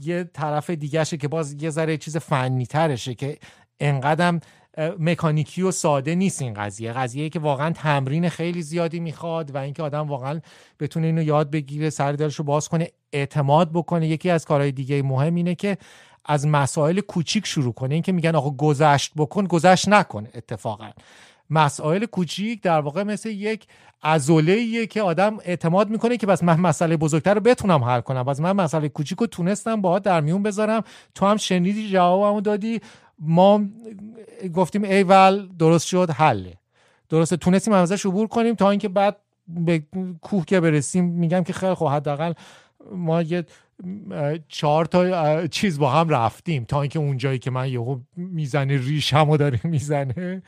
[0.00, 3.38] یه طرف دیگهشه که باز یه ذره چیز فنی ترشه که
[3.80, 4.40] انقدرم
[4.78, 6.92] مکانیکی و ساده نیست این قضیه.
[6.92, 10.40] قضیه که واقعا تمرین خیلی زیادی می‌خواد و اینکه آدم واقعا
[10.80, 14.08] بتونه اینو یاد بگیره سر دلش رو باز کنه اعتماد بکنه.
[14.08, 15.78] یکی از کارهای دیگه مهم اینه که
[16.24, 17.94] از مسائل کوچیک شروع کنه.
[17.94, 20.90] این که میگن آقا گذشت بکن گذشت نکن اتفاقا.
[21.50, 23.66] مسائل کوچیک در واقع مثل یک
[24.02, 28.22] عضله که آدم اعتماد می‌کنه که بس من مسئله بزرگتر رو بتونم حل کنم.
[28.22, 30.82] بس من مسئله کوچیک رو تونستم باهات در میون بذارم.
[31.14, 32.80] تو هم شنیدی جوابمو دادی.
[33.20, 33.64] ما
[34.54, 36.54] گفتیم ایول درست شد حله.
[37.08, 39.16] درسته تونستیم ازش عبور کنیم تا اینکه بعد
[39.48, 39.82] به
[40.22, 42.32] کوه که برسیم میگم که خیلی خوب حداقل
[42.92, 43.46] ما یه
[44.48, 49.60] چهار تا چیز با هم رفتیم تا اینکه اونجایی که من یهو می‌زنه ریشمو داره
[49.64, 50.42] می‌زنه.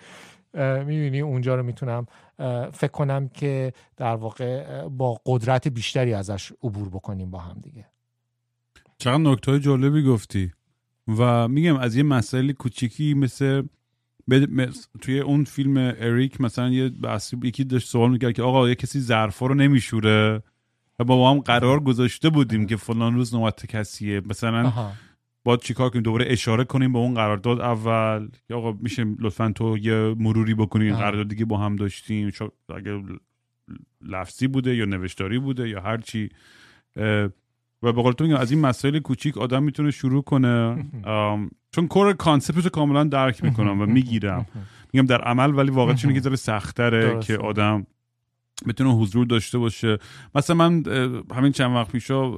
[0.54, 2.06] می‌بینی؟ اونجا رو می‌تونم
[2.72, 7.86] فکر کنم که در واقع با قدرت بیشتری ازش عبور بکنیم با هم دیگه.
[8.98, 10.52] چقدر نکته جالبی گفتی.
[11.08, 13.62] و میگم از یه مسائل کوچیکی مثل
[15.00, 19.00] توی اون فیلم اریک مثلا یه بحثی یکی داشت سوال می‌کرد که آقا یه کسی
[19.00, 20.42] ظرفا رو نمیشوره؟
[20.98, 24.22] و با هم قرار گذاشته بودیم که فلان روز نوبت کسیه.
[24.26, 24.92] مثلا آها.
[25.44, 28.28] باید چیکار کنیم؟ دوباره اشاره کنیم به اون قرارداد اول.
[28.50, 30.84] یا آقا میشه لطفا تو یه مروری بکنی.
[30.84, 30.96] این.
[30.96, 32.32] قرارداد دیگه با هم داشتیم.
[32.76, 33.02] اگه
[34.00, 36.28] لفظی بوده یا نوشتاری بوده یا هر چی
[37.82, 40.84] و به قول تو میگم از این مسائل کوچیک آدم می‌تونه شروع کنه.
[41.70, 44.46] چون core concept رو کاملا درک می‌کنم و می‌گیرم.
[44.92, 47.20] میگم در عمل ولی واقعا چون که ذره سختره.
[47.20, 47.86] که آدم
[48.68, 49.98] بتونه حضور داشته باشه.
[50.34, 50.82] مثلا من
[51.34, 52.32] همین چند وقت پیشا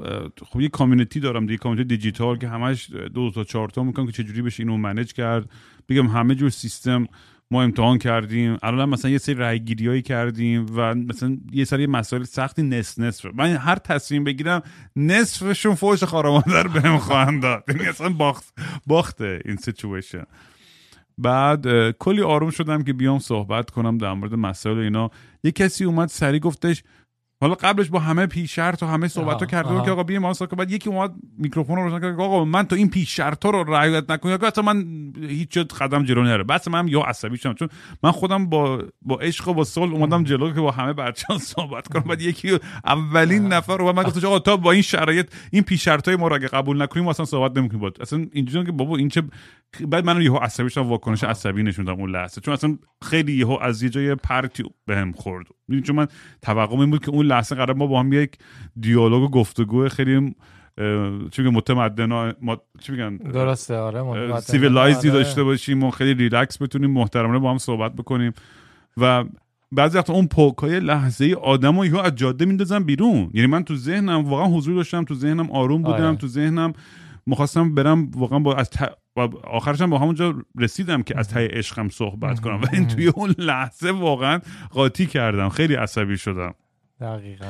[0.46, 4.12] خب یه community دارم دیگه community دیجیتال که همش دو تا چهار تا می‌کنم که
[4.12, 5.50] چجوری بشه اینو manage کرد.
[5.88, 7.06] بگم همه جور سیستم
[7.54, 8.58] ما امتحان کردیم.
[8.62, 13.26] الان مثلا یه سری رای هایی کردیم و مثلا یه سری مسائل سختی نصف نصف.
[13.34, 14.62] من هر تصمیم بگیرم
[14.96, 17.64] نصفشون فوش خارمادر بهم خواهند داد.
[17.68, 18.54] یعنی اصلا باخت
[18.86, 20.24] باخته این سیچویشن
[21.18, 25.10] بعد کلی آروم شدم که بیام صحبت کنم در مورد مسائل اینا.
[25.44, 26.82] یه کسی اومد سری گفتش
[27.44, 29.84] حالا قبلش با همه پیش شرط و همه صحبت آها، کرده.
[29.84, 32.20] که آقا بیایم ما که بعد یکی اومد میکروفون رو روشن کرد.
[32.20, 34.84] آقا من تو این پیش شرط رو رعایت نکنم که اصلا من
[35.28, 37.54] هیچ جد قدم جلو نره بس من یا عصبی شدم.
[37.54, 37.68] چون
[38.02, 41.88] من خودم با با عشق و با صلح اومدم جلو که با همه بچه‌ها صحبت
[41.88, 42.02] کنم.
[42.02, 46.08] بعد یکی اولین نفر رو من گفتش آقا تا با این شرایط این پیش شرط
[46.08, 47.80] های ما رو اگه قبول نکنیم اصلا صحبت نمی‌کنیم.
[47.80, 49.22] بود اصلا اینجوری که بابا این چه
[49.88, 52.40] بعد من یهو عصبی شدم واکنش عصبی نشون دادم اون لحظه.
[52.40, 55.46] چون اصلا خیلی یهو از یه جای پرتی بهم خورد.
[55.68, 56.06] می‌دونی چون من
[56.42, 58.38] توقعم این بود که اون لحظه قرار ما با هم یک
[58.80, 60.34] دیالوگ و گفتگو خیلی
[61.30, 64.40] چی میگن متمدن ما چی میگن؟ درسته آره.
[64.40, 65.18] civilized آره.
[65.18, 68.32] داشته باشیم و خیلی ریلکس بتونیم محترمانه با هم صحبت بکنیم.
[68.96, 69.24] و
[69.72, 73.30] بعضی وقتا اون poke ای لحظه ای آدم رو از جاده میندازن بیرون.
[73.34, 76.16] یعنی من تو ذهنم واقعا حضور داشتم تو ذهنم آروم بودم آره.
[76.16, 76.72] تو ذهنم
[77.26, 78.92] می‌خواستم برم واقعا با از ت...
[79.16, 82.60] و آخرش هم با همونجا رسیدم که از ته عشقم صحبت کنم.
[82.60, 85.48] و این توی اون لحظه واقعا قاطی کردم.
[85.48, 86.54] خیلی عصبی شدم.
[87.00, 87.44] دقیقا.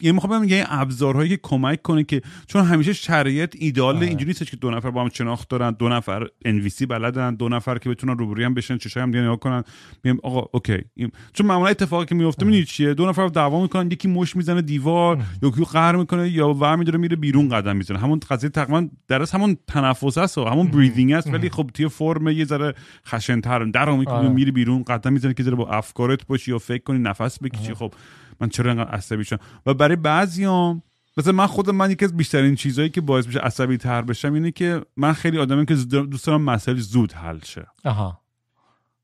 [0.00, 4.06] یعنی می‌خوام بگم یه ابزارهایی که کمک کنه که چون همیشه شرایط ایدال آره.
[4.06, 7.78] اینجوری نیستش که دو نفر با هم شناخت دارن دو نفر انویسی بلدن دو نفر
[7.78, 9.64] که بتونن روبروی هم بشن چشای هم دیگه نگاه کنن.
[10.04, 10.78] میگم آقا اوکی.
[10.94, 11.10] این...
[11.32, 15.22] چون معمولا اتفاقی که میفته می‌دونی چیه؟ دو نفر دعوا می‌کنن یکی مش می‌زنه دیوار
[15.42, 17.98] یکی قهر می‌کنه یا ور میداره میره بیرون قدم می‌زنه.
[17.98, 21.88] همون قضیه تقریبا در اصل همون تنفس است و همون بریدینگ است ولی خب توی
[21.88, 22.74] فرم یه ذره
[23.06, 24.28] خشن‌تر در می‌کنی آره.
[24.28, 27.74] میری بیرون قدم می‌زنه که ذره با افکارت باشی یا فکر کنی نفس بکشی.
[27.74, 27.94] خب
[28.40, 30.82] من چرا انقدر عصبی شدم؟ و برای بعضیام
[31.16, 34.50] مثلا من خودم من یکی از بیشترین چیزهایی که باعث میشه عصبی تر بشم اینه
[34.50, 37.66] که من خیلی آدمی که دوست دارم مسائل زود حل شه.
[37.84, 38.20] آها.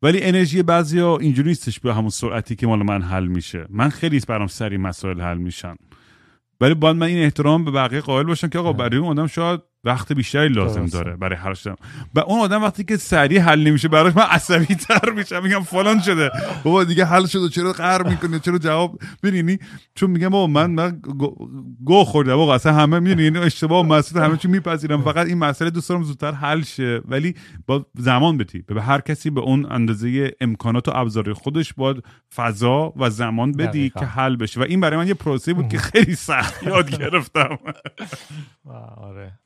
[0.03, 3.66] ولی انرژی بعضیا اینجوری نیستش به همون سرعتی که مال من حل میشه.
[3.70, 5.74] من خیلی برام سری مسائل حل میشن.
[6.61, 9.61] ولی باید من این احترام به بقیه قائل باشم که آقا برای اون آدم شاید
[9.85, 10.87] وقت بیشتری لازم.
[10.87, 11.76] داره برای هر شدم
[12.14, 15.43] و اون آدم وقتی که سریع حل نمیشه براش من عصبی تر میشم.
[15.43, 16.30] میگم فلان شده.
[16.64, 17.49] بابا دیگه حل شده.
[17.49, 19.59] چرا قهر می‌کنه چرا جواب ببینی
[19.95, 21.01] چون میگم بابا من من
[21.85, 22.37] گو- خوردم.
[22.37, 23.39] بابا اصلا همه می‌دونی.
[23.39, 25.03] اشتباه و مسئله همه چی میپذیرم.
[25.03, 27.01] فقط این مسئله دوست دارم زودتر حل شه.
[27.09, 27.35] ولی
[27.66, 32.05] با زمان بدی به هر کسی به اون اندازه امکانات و ابزار خودش باید
[32.35, 34.01] فضا و زمان بدی دقیقاً.
[34.01, 34.61] که حل بشه.
[34.61, 37.59] و این برای من یه پروسه بود که خیلی سخت یاد گرفتم.
[38.97, 39.39] آره.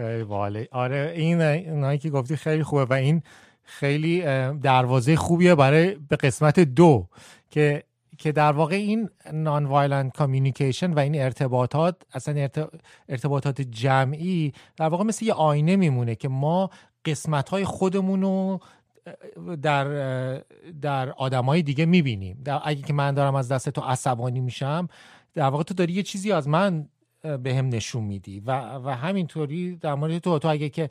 [0.00, 3.22] خیلی باله آره این اینایی که گفتی خیلی خوبه و این
[3.62, 4.22] خیلی
[4.52, 7.06] دروازه خوبیه برای به قسمت دو
[7.50, 7.82] که
[8.18, 12.68] که در واقع این nonviolent communication و این ارتباطات اصلا ارت-
[13.08, 16.70] ارتباطات جمعی در واقع مثل یه آینه میمونه که ما
[17.04, 18.60] قسمت های خودمون رو
[19.62, 19.84] در
[20.82, 22.40] در آدمای دیگه می‌بینیم.
[22.44, 24.88] در اگه که من دارم از دست تو عصبانی میشم
[25.34, 26.88] در واقع تو داری یه چیزی از من
[27.22, 28.40] به هم نشون میدی.
[28.40, 30.90] و, و همینطوری در مورد تو تو اگه که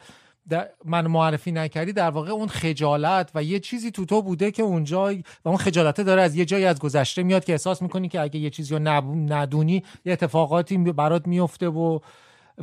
[0.85, 5.13] من معرفی نکردی در واقع اون خجالت و یه چیزی تو تو بوده که اونجا
[5.45, 8.39] و اون خجالته داره از یه جایی از گذشته میاد که احساس می‌کنی که اگه
[8.39, 11.99] یه چیزی رو ندونی یه اتفاقاتی برات میفته و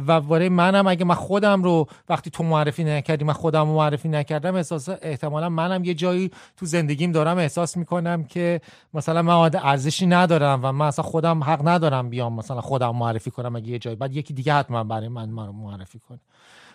[0.06, 4.08] و برای منم اگه من خودم رو وقتی تو معرفی نکردی من خودم رو معرفی
[4.08, 8.60] نکردم احساس احتمالا منم یه جایی تو زندگیم دارم احساس می‌کنم که
[8.94, 13.56] مثلا من ارزشی ندارم و من اصلا خودم حق ندارم بیام مثلا خودم معرفی کنم
[13.56, 13.96] اگه یه جایی.
[13.96, 16.18] بعد یکی دیگه حتما برای من من معرفی کنه.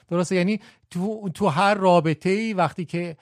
[0.10, 0.60] درسته؟ یعنی
[0.90, 3.18] تو تو هر رابطه ای وقتی که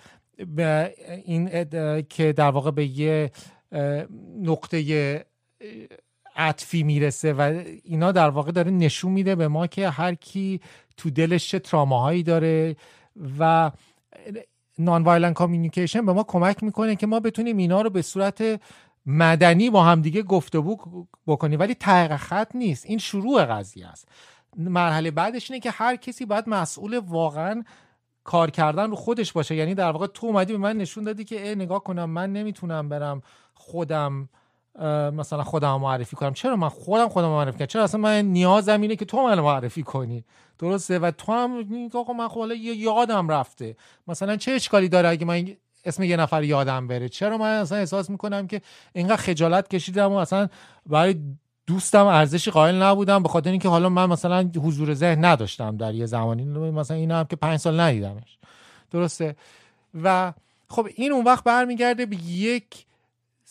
[0.56, 0.93] به
[1.26, 1.66] این
[2.04, 3.32] که در واقع به یه
[4.41, 5.26] نقطه
[6.39, 10.61] عطفی می‌رسه و اینا در واقع داره نشون میده به ما که هر کی
[10.97, 12.75] تو دلش چه تراماهایی داره
[13.39, 13.71] و
[14.78, 18.61] nonviolent communication به ما کمک می‌کنه که ما بتونیم اینا رو به صورت
[19.05, 21.59] مدنی با همدیگه گفتگو بکنیم.
[21.59, 22.85] ولی تحقیق خط نیست.
[22.85, 24.07] این شروع قضیه است.
[24.57, 27.63] مرحله بعدش اینه که هر کسی باید مسئول واقعا
[28.23, 29.55] کار کردن رو خودش باشه.
[29.55, 32.89] یعنی در واقع تو اومدی به من نشون دادی که ای نگاه کنم من نمی‌تونم
[32.89, 33.21] برم
[33.53, 34.29] خودم
[35.13, 36.34] مثلا خودم معرفی کنم.
[36.34, 39.84] چرا من خودم خودم معرفی کنم؟ چرا اصلا من نیازم اینه که تو منو معرفی
[39.84, 40.25] کنی؟
[40.59, 43.75] درسته؟ و تو هم آقا من خب یه یادم رفته.
[44.07, 45.47] مثلا چه اشکالی داره اگه من
[45.86, 48.61] اسم یه نفر یادم بره؟ چرا من اصلا احساس می‌کنم که
[48.93, 50.47] اینقدر خجالت کشیدم و اصلا
[50.86, 51.15] برای
[51.67, 56.05] دوستم ارزشی قائل نبودم به خاطر اینکه حالا من مثلا حضور ذهن نداشتم در یه
[56.05, 56.45] زمانی.
[56.45, 58.38] مثلا اینا هم که پنج سال ندیدمش.
[58.91, 59.36] درسته؟
[60.03, 60.34] و
[60.67, 62.86] خب این اون وقت برمیگرده به یک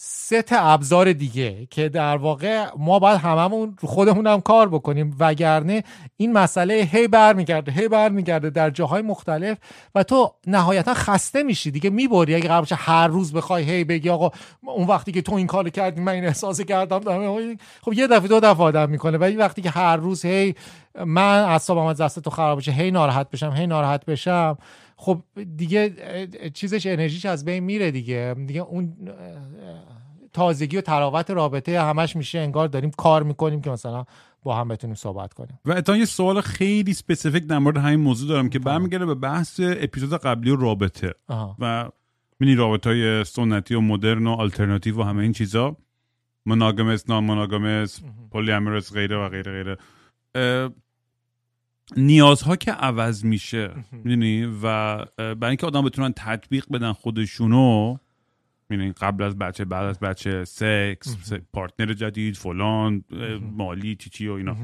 [0.01, 5.17] ست ابزار دیگه که در واقع ما باید هممون خودمون هم کار بکنیم.
[5.21, 5.85] وگرنه
[6.17, 9.59] این مسئله هی برمیگرده هی برمیگرده در جاهای مختلف
[9.95, 11.71] و تو نهایتا خسته میشی.
[11.71, 12.35] دیگه می‌بری.
[12.35, 14.31] اگه باشه هر روز بخوای هی بگی آقا
[14.63, 17.01] اون وقتی که تو این کارو کردی من این احساس کردم
[17.83, 19.19] خب یه دفعه دو دفعه آدم می‌کنه.
[19.19, 20.55] ولی وقتی که هر روز هی
[21.05, 24.59] من اعصابم از دست تو خراب بشه هی ناراحت بشم هی ناراحت بشم
[25.01, 25.23] خب
[25.57, 25.93] دیگه
[26.55, 28.35] چیزش انرژیش از بین میره دیگه.
[28.47, 28.97] دیگه اون
[30.33, 32.39] تازگی و طراوت رابطه همش میشه.
[32.39, 34.05] انگار داریم کار می‌کنیم که مثلا
[34.43, 35.59] با هم بتونیم صحبت کنیم.
[35.65, 39.61] و اتفاقا یه سوال خیلی specific در مورد همین موضوع دارم که برمیگرده به بحث
[39.61, 41.57] اپیزود قبلی و رابطه آها.
[41.59, 41.89] و
[42.41, 45.77] مینی رابطه های سنتی و مدرن و آلترناتیو و همه این چیزا.
[46.47, 49.77] مناگمس نان مناگمس پولیامرس غیره و غیره غیره.
[51.97, 57.97] نیازها که عوض میشه می‌دونی؟ و برای اینکه آدم بتونن تطبیق بدن خودشونو
[58.69, 63.05] می‌دونی؟ قبل از بچه بعد از بچه سکس پارتنر جدید فلان
[63.57, 64.57] مالی چی چی و اینا.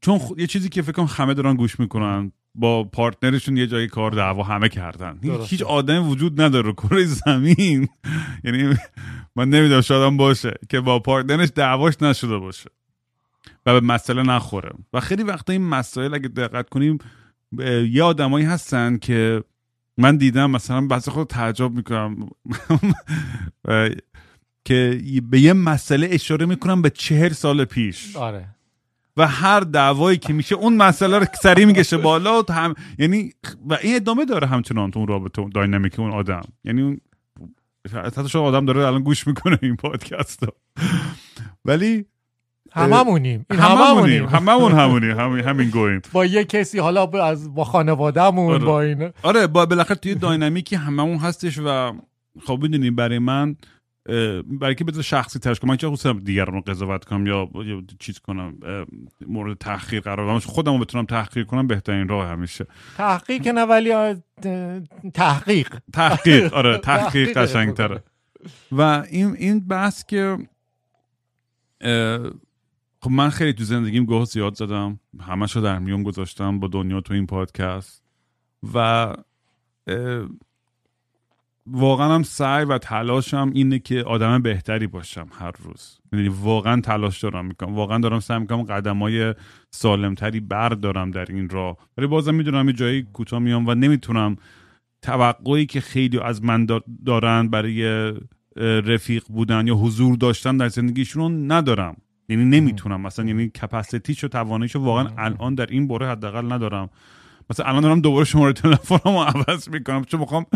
[0.00, 3.86] چون خ- یه چیزی که فکر کنم همه دارن گوش می‌کنن با پارتنرشون یه جایی
[3.86, 5.18] کار دعوا همه کردن.
[5.22, 5.46] هیچ- درسته.
[5.50, 7.88] هیچ آدم وجود نداره کره زمین.
[8.44, 8.74] یعنی
[9.36, 12.70] من نمی‌دونم شاید هم باشه که با پارتنرش دعواش نشده باشه.
[13.66, 14.70] و به مسئله نخوره.
[14.92, 16.98] و خیلی وقتا این مسائل اگه دقت کنیم
[17.90, 19.44] یه آدمایی هستن که
[19.98, 22.16] من دیدم مثلا بعضی خود تعجب می‌کنم.
[24.64, 25.00] که
[25.30, 28.16] به یه مسئله اشاره می‌کنم به چهل سال پیش.
[28.16, 28.48] آره.
[29.16, 33.32] و هر دعوایی که میشه اون مسئله رو سریع میگشه بالا و هم یعنی
[33.66, 36.42] و این ادامه داره همچنان تو اون رابطه داینامیک اون آدم.
[36.64, 37.00] یعنی اون
[37.92, 40.42] حتی شاید آدم داره الان گوش می‌کنه این پادکست
[41.64, 42.06] ولی
[42.76, 43.46] هممونیم.
[43.50, 44.26] این هممونیم.
[44.26, 45.18] هممون همونیم.
[45.20, 48.64] همین همین گویم با یه کسی حالا با- از با خانوادهمون آره.
[48.64, 51.92] با این آره با بالاخره توی داینامیکی هممون هستش و
[52.46, 53.56] خب می‌دونی برای من
[54.60, 57.48] برای که بذار شخصی ترش کنم؟ من چه خصوصا دیگران رو قضاوت کنم یا,
[57.98, 58.54] چیز کنم
[59.26, 60.38] مورد تحقیر قرار بدم.
[60.38, 62.66] خودم رو بتونم تحقیر کنم بهترین راه همیشه.
[62.96, 63.92] تحقیق نه ولی
[65.14, 65.76] تحقیق.
[65.92, 66.54] تحقیق.
[66.58, 67.38] آره تحقیق.
[67.38, 68.02] قشنگتره.
[68.72, 70.38] و این این بحث که
[73.06, 75.00] خب من خیلی تو زندگیم گوه زیاد زدم.
[75.20, 78.02] همش رو در میون گذاشتم با دنیا تو این پادکست.
[78.74, 79.14] و
[81.66, 85.98] واقعا هم سعی و تلاشم اینه که آدم بهتری باشم هر روز.
[86.12, 87.74] یعنی واقعا تلاش دارم می‌کنم.
[87.74, 89.34] واقعا دارم سعی می‌کنم قدم های
[89.70, 91.76] سالمتری بردارم در این راه.
[91.98, 94.36] ولی بازم می‌دونم یه جایی کوتاه میام و نمی‌تونم
[95.02, 98.12] توقعی که خیلی از من دا- دارن برای
[98.56, 101.96] رفیق بودن یا حضور داشتن در زندگیشون ندارم.
[102.28, 103.00] یعنی نمی‌تونم.
[103.00, 106.90] مثلا یعنی کپاسیتیش و تواناییشو واقعا الان در این باره حداقل ندارم.
[107.50, 110.04] مثلا الان دارم دوباره شماره تلفنمو عوض می‌کنم.
[110.04, 110.46] چون می‌خوام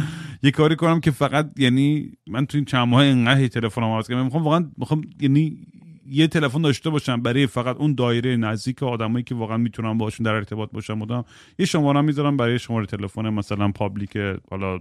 [0.43, 4.25] یه کاری کنم که فقط یعنی من تو این چند ماه اینقدر تلفنمو عوض کردم.
[4.25, 5.67] می‌خوام واقعا می‌خوام یعنی
[6.13, 10.35] یه تلفن داشته باشم برای فقط اون دایره نزدیک آدمایی که واقعا می‌تونم باشون در
[10.35, 11.25] ارتباط باشم بودم
[11.59, 14.19] یه شماره می‌ذارم برای شماره تلفن مثلا پابلیک
[14.51, 14.79] حالا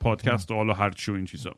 [0.00, 1.54] پادکست و حالا هر چی و این چیزا.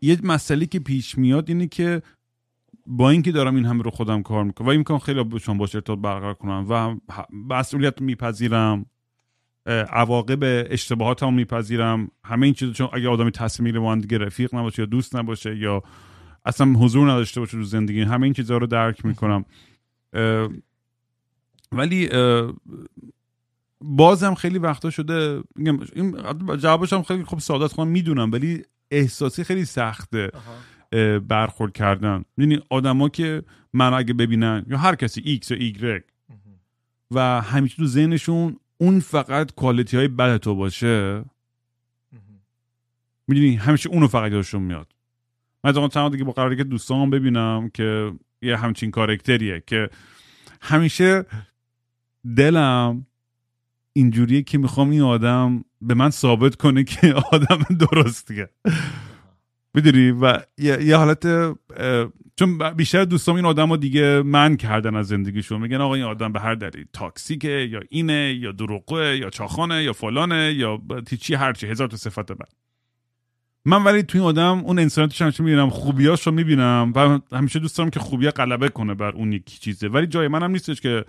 [0.00, 2.02] یه مسئله که پیش میاد اینه که
[2.86, 5.74] با اینکه دارم این همه رو خودم کار می‌کنم و این می‌کنم خیلی باشم باش
[5.74, 6.96] ارتباط برقرار کنم و
[7.50, 8.86] مسئولیت میپذیرم
[9.66, 10.38] عواقب
[10.70, 14.82] اشتباهاتم میپذیرم همه این چیزا چون اگه آدمی تصمیم می‌گیره با هم دیگه رفیق نباشه
[14.82, 15.82] یا دوست نباشه یا
[16.44, 19.44] اصلا حضور نداشته باشه تو زندگی همه این چیزها رو درک می‌کنم.
[20.12, 20.48] اه،
[21.72, 22.52] ولی اه،
[23.80, 26.16] بازم خیلی وقتا شده میگم این
[26.56, 30.30] جوابش هم خیلی خوب ساده خودم می‌دونم ولی احساسی خیلی سخته
[31.28, 32.24] برخورد کردن.
[32.38, 36.02] یعنی آدما که من اگه ببینن یا هر کسی ایکس یا ایگرگ.
[37.10, 41.24] و همیشه تو ذهنشون اون فقط quality های بد تو باشه.
[43.28, 44.92] می‌دونی؟ همیشه اونو فقط یادشون میاد.
[45.64, 48.12] من چند وقت دیگه با قراری که دوستان ببینم که
[48.42, 49.90] یه همچین کارکتریه که
[50.60, 51.24] همیشه
[52.36, 53.05] دلم
[53.96, 57.58] اینجوریه که می‌خوام این آدم به من ثابت کنه که آدم
[57.92, 58.48] درستیه.
[59.74, 61.26] می‌دونی؟ و یه, حالت
[62.38, 65.60] چون بیشتر دوستام این آدم رو دیگه من کردن از زندگیشون.
[65.60, 69.92] میگن آقا این آدم به هر دلیل تاکسیکه یا اینه یا دروغه یا چاخانه یا
[69.92, 72.52] فلانه یا ب- چی هرچی هزار تا صفت بد
[73.64, 77.78] من ولی تو این آدم اون انسانیتش همیشه می‌بینم؟ خوبیاش رو می‌بینم و همیشه دوست
[77.78, 79.88] دارم که خوبیا غلبه کنه بر اون یکی چیزه.
[79.88, 81.04] ولی جای منم نیستش که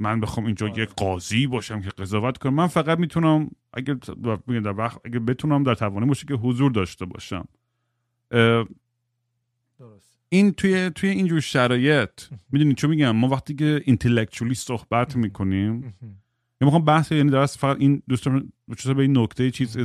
[0.00, 2.54] من بخوام اینجا یه قاضی باشم که قضاوت کنم.
[2.54, 3.94] من فقط می‌تونم اگه
[4.48, 7.48] در وقت اگه بتونم در توانه باشه که حضور داشته باشم.
[9.78, 10.18] درست.
[10.28, 12.10] این توی توی اینجور شرایط
[12.52, 15.94] می‌دونی چون میگم؟ ما وقتی که اینتלקچولی صحبت می‌کنیم
[16.60, 19.76] یا می‌خوام بحث یعنی درست فقط این دوستان به این نکته چیز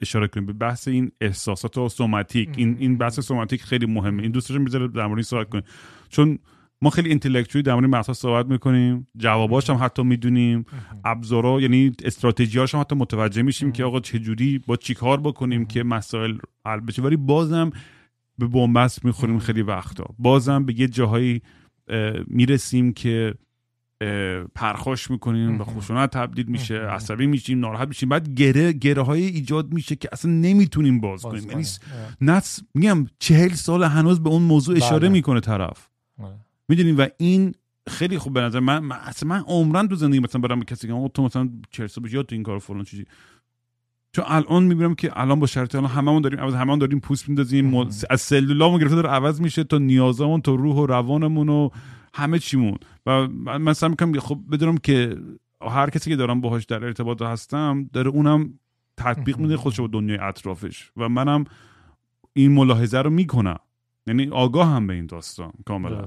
[0.00, 0.46] اشاره کنیم.
[0.46, 2.50] به بحث این احساسات و سوماتیک.
[2.56, 4.22] این این بحث سوماتیک خیلی مهمه.
[4.22, 5.64] این دوستان می‌ذاره در مورد این صحبت کنیم.
[6.08, 6.38] چون
[6.82, 9.08] ما خیلی اینتלקچولی در مورد بحثا صحبت می‌کنیم.
[9.16, 10.64] جواباش هم حتی می‌دونیم.
[11.04, 15.82] ابزارا یعنی استراتژیاش هم حتی متوجه میشیم که آقا چه جوری با چیکار بکنیم که
[15.82, 17.02] مسائل حل بشه.
[17.02, 17.70] ولی بازم
[18.38, 20.04] به بنبست می‌خوریم خیلی وقتا.
[20.18, 21.42] بازم به یه جاهایی
[21.88, 23.34] اه، می‌رسیم که
[24.54, 28.08] پرخاش می‌کنیم به خشونت تبدیل میشه عصبی میشیم ناراحت میشیم.
[28.08, 31.50] بعد گره گره های ایجاد میشه که اصلا نمی‌تونیم باز, باز کنیم.
[31.50, 31.64] یعنی.
[32.20, 35.08] نس میگم چهل سال هنوز به اون موضوع اشاره بله.
[35.08, 35.87] می‌کنه طرف.
[36.68, 36.78] آره.
[36.78, 37.54] می‌دونی؟ و این
[37.88, 40.88] خیلی خوب به نظر من, من اصلا من عمرن تو زندگی مثلا برم به کسی
[40.88, 41.50] که تو مثلا
[41.88, 43.04] سال پیش یاد تو این کار فلان چیزی.
[44.12, 47.74] چون الان می‌بینم که الان با شرط الان هممون داریم عوض هممون داریم پوست میندازیم
[48.10, 51.70] از سلولامون گرفته داره عوض میشه تا نیازمون تا روح و روانمون و
[52.14, 52.78] همه چیمون.
[53.06, 55.16] و من سعی می‌کنم خب بدونم که
[55.62, 58.58] هر کسی که دارم باهاش در ارتباط هستم داره اونم
[58.96, 60.90] تطبیق میده خودش به دنیای اطرافش.
[60.96, 61.44] و منم
[62.32, 63.58] این ملاحظه رو می‌کنم.
[64.06, 66.06] یعنی آگاه هم به این داستان کاملا.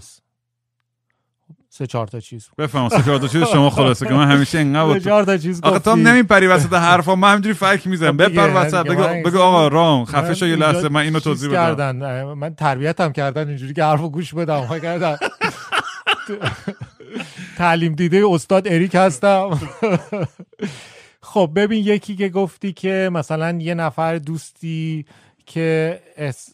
[1.74, 2.50] سه چهار تا چیز.
[2.58, 5.62] بفهم سه چهار تا چیز شما خلاصه که من همیشه انقدر سه چهار تا چیز
[5.64, 5.96] آقا تو.
[5.96, 8.12] نمیپری وسط حرفا من همینجوری فک می‌زنم.
[8.12, 8.86] خب بپر وسط
[9.26, 11.58] بگو آقا رام خفه شو یه لحظه من اینو توضیح بدم.
[11.58, 12.24] کردن.
[12.24, 14.80] من تربیتم کردن اینجوری که حرفو گوش بدم.
[14.80, 15.18] کردن.
[17.58, 19.60] تعلیم دیده استاد اریک هستم.
[21.22, 25.06] خب ببین یکی که گفتی که مثلا یه نفر دوستی
[25.52, 26.00] که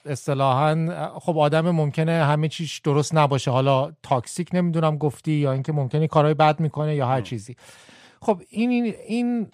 [0.06, 3.52] اصطلاحا خب آدم ممکنه همه چیش درست نباشه.
[3.52, 7.56] حالا تاکسیک نمی‌دونم گفتی یا اینکه ممکنه کارهای بد می‌کنه یا هر چیزی.
[8.22, 9.48] خب این این, این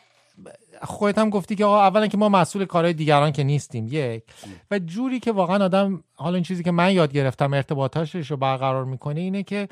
[0.82, 4.24] خودت هم گفتی که آقا اولا که ما مسئول کارهای دیگران که نیستیم یک.
[4.72, 8.86] و جوری که واقعا آدم حالا این چیزی که من یاد گرفتم ارتباطاشش رو برقرار
[8.86, 9.68] می‌کنه اینه که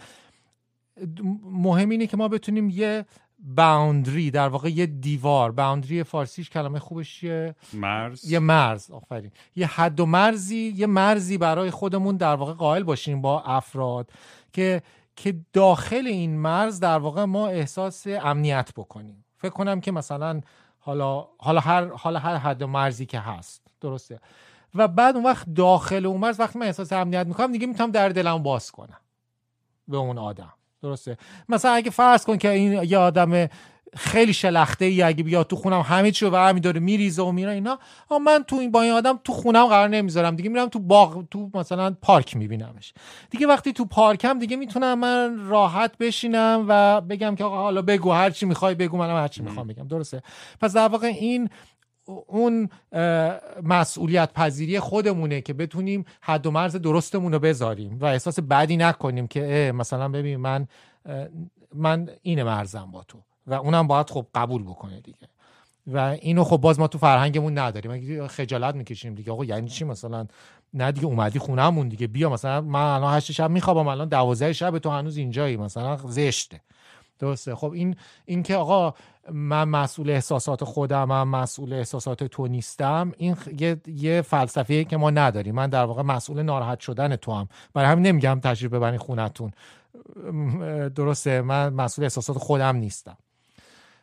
[1.51, 3.05] مهم اینه که ما بتونیم یه
[3.41, 5.51] باوندری در واقع یه دیوار.
[5.51, 8.31] باوندری فارسیش کلمه خوبش چیه مرز.
[8.31, 9.31] یه مرز آفرین.
[9.55, 14.11] یه حد و مرزی یه مرزی برای خودمون در واقع قائل باشیم با افراد
[14.53, 14.81] که
[15.15, 19.25] که داخل این مرز در واقع ما احساس امنیت بکنیم.
[19.37, 20.41] فکر کنم که مثلا
[20.79, 23.61] حالا حالا هر حالا هر حد و مرزی که هست.
[23.81, 24.19] درسته.
[24.75, 28.09] و بعد اون وقت داخل اون مرز وقتی من احساس امنیت می‌کنم دیگه می‌تونم در
[28.09, 28.99] دلم باز کنم.
[29.87, 30.53] به اون آدم.
[30.83, 31.17] درسته.
[31.49, 33.47] مثلا اگه فرض کن که این یه آدم
[33.95, 37.51] خیلی شلخته ای اگه بیاد تو خونم همه چی رو برمی داره میریزه و میره
[37.51, 37.79] اینا
[38.11, 40.35] اما من تو این با این آدم تو خونم قرار نمی‌ذارم.
[40.35, 42.93] دیگه میرم تو باغ تو مثلا پارک میبینمش.
[43.29, 48.11] دیگه وقتی تو پارکم دیگه می‌تونم من راحت بشینم و بگم که آقا حالا بگو
[48.11, 49.87] هر چی می‌خوای بگو منم هر چی می‌خوام بگم.
[49.87, 50.21] درسته؟
[50.61, 51.49] پس در واقع این
[52.05, 52.69] اون
[53.63, 59.27] مسئولیت پذیری خودمونه که بتونیم حد و مرز درستمون رو بذاریم و احساس بدی نکنیم
[59.27, 60.67] که مثلا ببین من
[61.75, 65.27] من این مرزم با تو و اونم باید خب قبول بکنه دیگه.
[65.87, 68.27] و اینو خب باز ما تو فرهنگمون نداریم.
[68.27, 69.31] خجالت می‌کشیم دیگه.
[69.31, 70.27] آقا یعنی چی مثلا؟
[70.73, 72.07] نه دیگه اومدی خونهمون دیگه.
[72.07, 73.87] بیا مثلا من الان هشت شب میخوابم.
[73.87, 75.57] الان دوازده شب تو هنوز اینجایی.
[75.57, 76.61] مثلا زشته.
[77.21, 77.55] درسته.
[77.55, 77.95] خب این
[78.25, 78.93] این که آقا
[79.31, 85.09] من مسئول احساسات خودم من مسئول احساسات تو نیستم این یه, یه فلسفه که ما
[85.09, 85.55] نداریم.
[85.55, 89.51] من در واقع مسئول ناراحت شدن تو هم برای همین نمیگم تشریف ببرین خونتون.
[90.95, 91.41] درسته.
[91.41, 93.17] من مسئول احساسات خودم نیستم.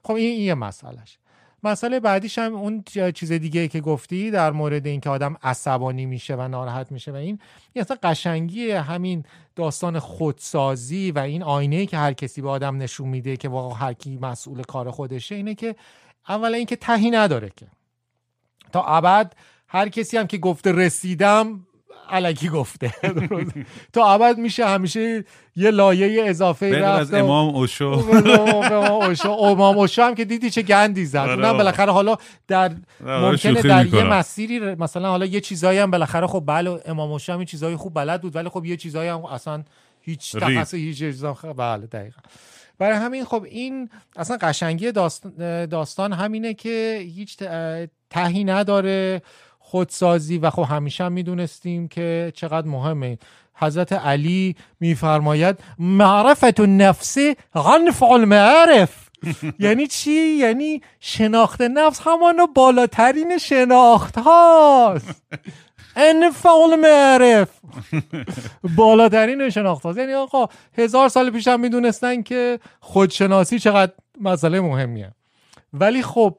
[0.05, 1.19] خب این یه مسئلهش.
[1.63, 2.85] مسئله بعدیش هم اون
[3.15, 7.39] چیز دیگه که گفتی در مورد اینکه آدم عصبانی میشه و ناراحت میشه و این
[7.73, 9.25] این اصلا قشنگی همین
[9.57, 13.93] داستان خودسازی و این آینه که هر کسی به آدم نشون میده که واقعا هر
[13.93, 15.77] کی مسئول کار خودشه اینه که
[16.29, 17.67] اولا اینکه تهی نداره که.
[18.73, 19.33] تا ابد
[19.69, 21.67] هر کسی هم که گفته رسیدم
[22.11, 22.93] علکی گفته.
[23.93, 25.25] تا ابد میشه همیشه
[25.57, 27.85] یه لایه اضافه غیر از امام اوشو.
[28.73, 31.17] امام اوشا امام اوشا هم که دیدی چه گندی زد.
[31.19, 31.33] آره.
[31.33, 32.17] اونم بالاخره حالا
[32.49, 32.73] در
[33.07, 34.03] آره، ممکنه شوخی در یه.
[34.03, 37.95] مسیری مثلا حالا یه چیزایی هم بالاخره خب بله امام اوشا هم یه چیزایی خوب
[37.95, 39.65] بلد بود ولی خب یه چیزایی هم اصلا
[40.01, 40.37] هیچ.
[40.37, 42.21] تخصص هیچ خ- بله دقیقا.
[42.79, 47.37] برای همین خب این اصلا قشنگی داستان, داستان همینه که هیچ
[48.11, 49.23] تهی نداره.
[49.71, 53.19] خودسازی و خب همیشه هم می‌دونستیم که چقدر مهمه.
[53.55, 57.19] حضرت علی میفرماید معرفت النفس
[57.55, 59.09] غنف المعارف.
[59.59, 65.23] یعنی چی؟ یعنی شناخت نفس همان بالاترین شناخت هاست
[65.97, 67.49] انفع المعارف.
[68.77, 70.47] بالاترین شناخت هاست یعنی آقا
[70.79, 75.13] هزار سال پیش هم می‌دونستن که خودشناسی چقدر مسئله مهمیه.
[75.73, 76.39] ولی خب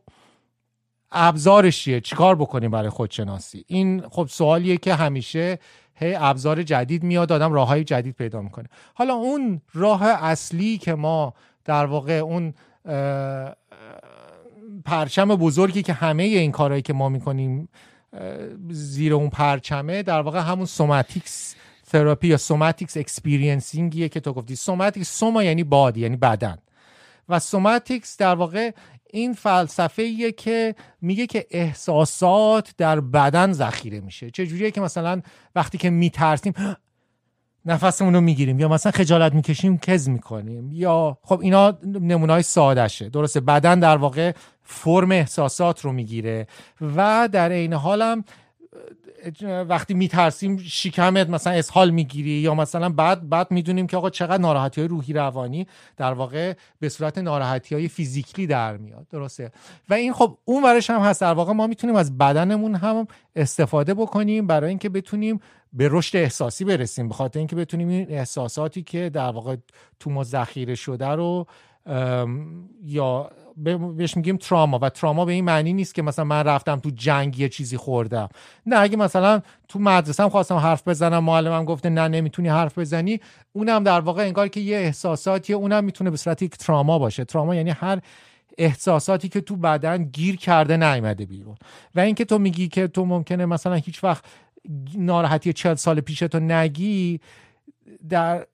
[1.11, 5.59] ابزارش چیه؟ چیکار بکنیم برای خودشناسی؟ این خب سوالیه که همیشه
[5.95, 8.69] هی ابزار جدید میاد آدم راه های جدید پیدا می‌کنه.
[8.93, 11.33] حالا اون راه اصلی که ما
[11.65, 12.53] در واقع اون
[14.85, 17.69] پرچم بزرگی که همه این کارهایی که ما می‌کنیم
[18.69, 21.55] زیر اون پرچمه در واقع همون somatics
[21.91, 24.55] therapy یا somatics experiencing یه که تو گفتی.
[24.55, 26.57] somatics soma یعنی body یعنی بدن.
[27.29, 28.71] و سوماتیکس در واقع
[29.13, 34.31] این فلسفه ایه که میگه که احساسات در بدن ذخیره میشه.
[34.31, 35.21] چه جوریه که مثلا
[35.55, 36.53] وقتی که میترسیم
[37.65, 43.09] نفسمون رو می‌گیریم یا مثلا خجالت می‌کشیم کز می‌کنیم یا خب اینا نمونه های سادشه
[43.09, 44.31] درسته بدن در واقع
[44.61, 46.47] فرم احساسات رو می‌گیره
[46.95, 48.23] و در عین حالم
[49.67, 54.81] وقتی میترسیم شکمت مثلا اسهال می‌گیری یا مثلا بعد بعد می‌دونیم که آقا چقدر ناراحتی
[54.81, 55.67] های روحی روانی
[55.97, 59.07] در واقع به صورت ناراحتی های فیزیکلی در میاد.
[59.07, 59.51] درسته؟
[59.89, 61.21] و این خب اون ورش هم هست.
[61.21, 65.39] در واقع ما می‌تونیم از بدنمون هم استفاده بکنیم برای اینکه بتونیم
[65.73, 67.07] به رشد احساسی برسیم.
[67.07, 69.55] به خاطر اینکه بتونیم این احساساتی که در واقع
[69.99, 71.47] تو ما ذخیره شده رو
[72.83, 73.31] یا
[73.97, 77.39] بهش میگیم تراما و تراما به این معنی نیست که مثلا من رفتم تو جنگ
[77.39, 78.29] یه چیزی خوردم.
[78.65, 83.19] نه اگه مثلا تو مدرسه خواستم حرف بزنم معلمم گفته نه نمی‌تونی حرف بزنی
[83.53, 87.25] اونم در واقع انگار که یه احساساتیه اونم می‌تونه به صورت یک تراما باشه.
[87.25, 87.99] تراما یعنی هر
[88.57, 91.55] احساساتی که تو بدن گیر کرده نیامده بیرون.
[91.95, 94.23] و اینکه تو میگی که تو ممکنه مثلا هیچ وقت
[94.95, 97.19] ناراحتی چل سال پیش تو نگی
[98.09, 98.45] در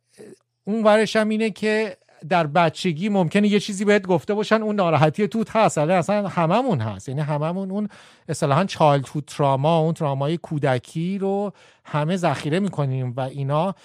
[0.64, 1.98] اون ورش هم اینه که
[2.30, 7.10] در بچگی ممکنه یه چیزی بهت گفته باشن اون ناراحتی توت هست اصلا هممون هست.
[7.10, 7.90] یعنی هممون اون
[8.30, 8.64] اصطلاحا
[9.00, 11.54] تو تراما اون ترامای کودکی رو
[11.86, 13.76] همه ذخیره می‌کنیم و اینا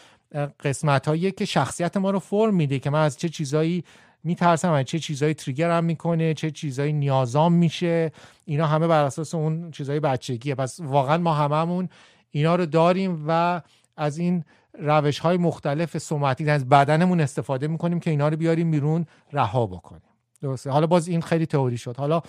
[0.65, 3.85] قسمت هایی که شخصیت ما رو فرم میده که من از چه چیزایی
[4.25, 8.13] میترسم از چه چیزایی تریگرم می‌کنه چه چیزایی نیازام میشه
[8.45, 10.55] اینا همه بر اساس اون چیزای بچگیه.
[10.55, 11.89] پس واقعا ما هممون
[12.31, 13.61] اینا رو داریم و
[13.97, 19.07] از این روش های مختلف سومتی از بدنمون استفاده می‌کنیم که اینا رو بیاریم بیرون
[19.33, 20.03] رها بکنیم.
[20.41, 21.97] درسته؟ حالا باز این خیلی تئوری شد.
[21.97, 22.23] حالا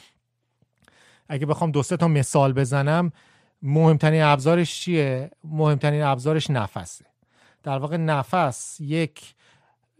[1.30, 3.12] اگه بخوام دو سه تا مثال بزنم
[3.62, 7.06] مهمترین ابزارش چیه؟ مهمترین ابزارش نفسه.
[7.64, 9.36] در واقع نفس یک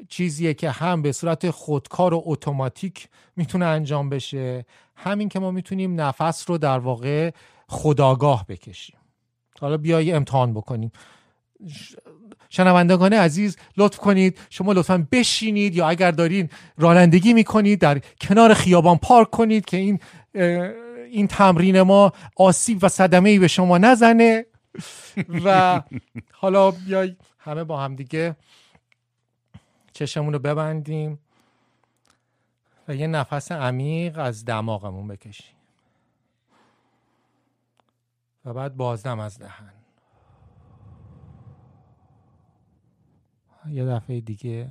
[0.10, 4.66] چیزیه که هم به صورت خودکار و اتوماتیک می‌تونه انجام بشه
[4.96, 7.32] همین که ما می‌تونیم نفس رو در واقع
[7.68, 8.98] خداگاه بکشیم.
[9.60, 10.92] حالا بیایی امتحان بکنیم.
[12.52, 14.40] شنوندگان عزیز لطف کنید.
[14.50, 20.00] شما لطفا بشینید یا اگر دارین رانندگی می‌کنید در کنار خیابان پارک کنید که این
[21.12, 24.46] این تمرین ما آسیب و صدمه ای به شما نزنه.
[25.46, 25.82] و
[26.32, 28.36] حالا بیای همه با هم دیگه
[29.94, 31.20] چشمون رو ببندیم
[32.88, 35.56] و یه نفس عمیق از دماغمون بکشیم.
[38.46, 39.81] و بعد بازدم از دهن.
[43.70, 44.70] یه دفعه دیگه.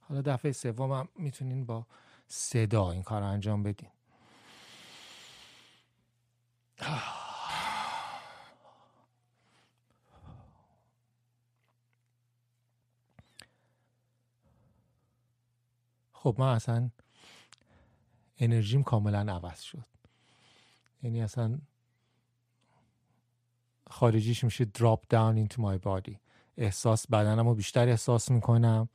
[0.00, 1.86] حالا دفعه سوم هم می‌تونین با
[2.28, 3.88] صدا این کار انجام بدین.
[16.12, 16.90] خب من اصلا
[18.40, 19.84] انرژیم کاملا عوض شد.
[21.02, 21.58] یعنی اصلا
[23.90, 26.14] خارجیش میشه drop down into my body.
[26.56, 28.88] احساس بدنم رو بیشتر احساس می‌کنم.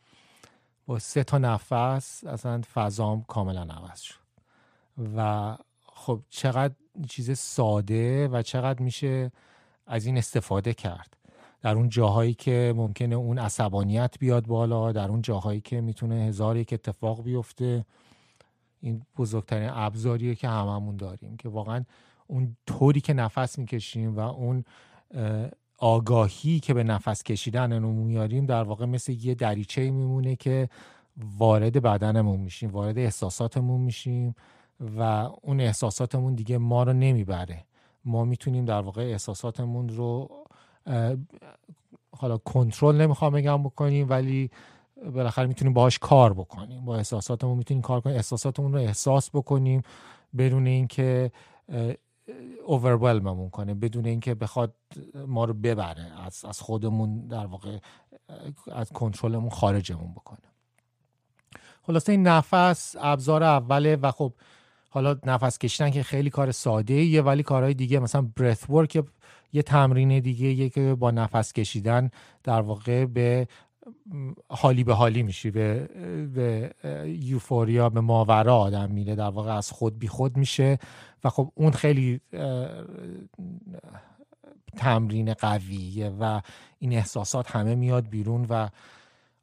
[0.88, 4.26] با سه تا نفس اصلا فضام کاملا عوض شد.
[5.16, 6.74] و خب چقدر
[7.10, 9.32] چیز ساده و چقدر میشه
[9.88, 11.18] از این استفاده کرد.
[11.62, 16.58] در اون جاهایی که ممکنه اون عصبانیت بیاد بالا در اون جاهایی که می‌تونه هزار
[16.58, 17.86] یک اتفاق بیفته
[18.86, 21.84] این بزرگترین ابزاریه که هممون داریم که واقعا
[22.28, 24.64] اون طوری که نفس می‌کشیم و اون
[25.78, 30.70] آگاهی که به نفس کشیدن میاریم در واقع مثل یه دریچه میمونه که
[31.38, 34.36] وارد بدنمون میشیم وارد احساساتمون میشیم
[34.98, 35.02] و
[35.42, 37.64] اون احساساتمون دیگه ما رو نمی‌بره.
[38.06, 40.30] ما می‌تونیم در واقع احساساتمون رو
[42.18, 44.52] حالا کنترل نمی‌خوام بگم بکنیم ولی
[45.14, 46.86] بالاخره می‌تونیم باهاش کار بکنیم.
[46.86, 48.16] با احساساتمون می‌تونیم کار کنیم.
[48.16, 49.82] احساساتمون رو احساس بکنیم
[50.38, 51.32] بدون اینکه
[52.66, 54.76] اوورولممون کنه بدون اینکه بخواد
[55.28, 57.78] ما رو ببره از از خودمون در واقع
[58.72, 60.40] از کنترلمون خارجمون بکنه.
[61.82, 64.34] خلاصه این نفس ابزار اوله و خب
[64.90, 69.04] حالا نفس کشیدن که خیلی کار ساده ایه ولی کارهای دیگه مثلا برث ورک
[69.54, 72.10] یه تمرین دیگه یه که با نفس کشیدن
[72.44, 73.48] در واقع به
[74.50, 75.90] حالی به حالی میشی به,
[76.34, 76.74] به
[77.06, 80.80] یوفوریا به ماورا آدم میره در واقع از خود بی خود میشه.
[81.24, 82.22] و خب اون خیلی
[84.78, 86.42] تمرین قویه و
[86.80, 88.70] این احساسات همه میاد بیرون و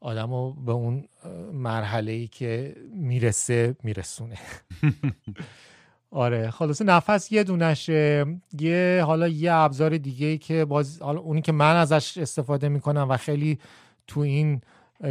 [0.01, 1.05] آدم به اون
[1.53, 4.39] مرحله ای که می‌رسه میرسونه.
[6.11, 8.27] آره خلاصه نفس یه دونشه.
[8.61, 13.17] یه حالا یه ابزار دیگه که باز حالا اونی که من ازش استفاده می‌کنم و
[13.17, 13.59] خیلی
[14.07, 14.61] تو این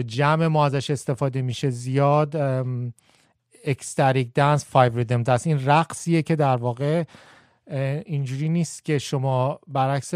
[0.05, 2.35] جمع ما ازش استفاده میشه زیاد
[3.65, 7.03] اکستتیک دنس five rhythms دنس این رقصیه که در واقع
[8.05, 10.13] اینجوری نیست که شما برعکس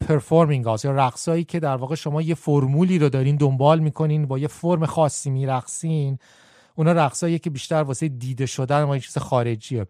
[0.00, 4.48] performing یا رقصایی که در واقع شما یه فرمولی رو دارین دنبال می‌کنین با یه
[4.48, 6.18] فرم خاصی میرقصین.
[6.74, 9.86] اونا رقصایی که بیشتر واسه دیده شدن ما چیز خارجیه.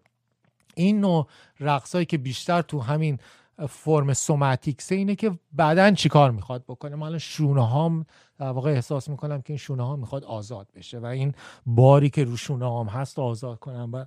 [0.75, 1.27] این نوع
[1.59, 3.19] رقصایی که بیشتر تو همین
[3.65, 8.05] فرم سوماتیکسه اینه که بعدا چیکار می‌خواد بکنه؟ من شونه هام
[8.37, 11.33] در واقع احساس می‌کنم که این شونه ها می‌خواد آزاد بشه و این
[11.65, 14.05] باری که رو شونه هام هست آزاد کنم و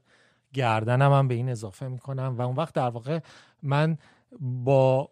[0.52, 3.20] گردنم هم به این اضافه می‌کنم و اون وقت در واقع
[3.62, 3.98] من
[4.40, 5.10] با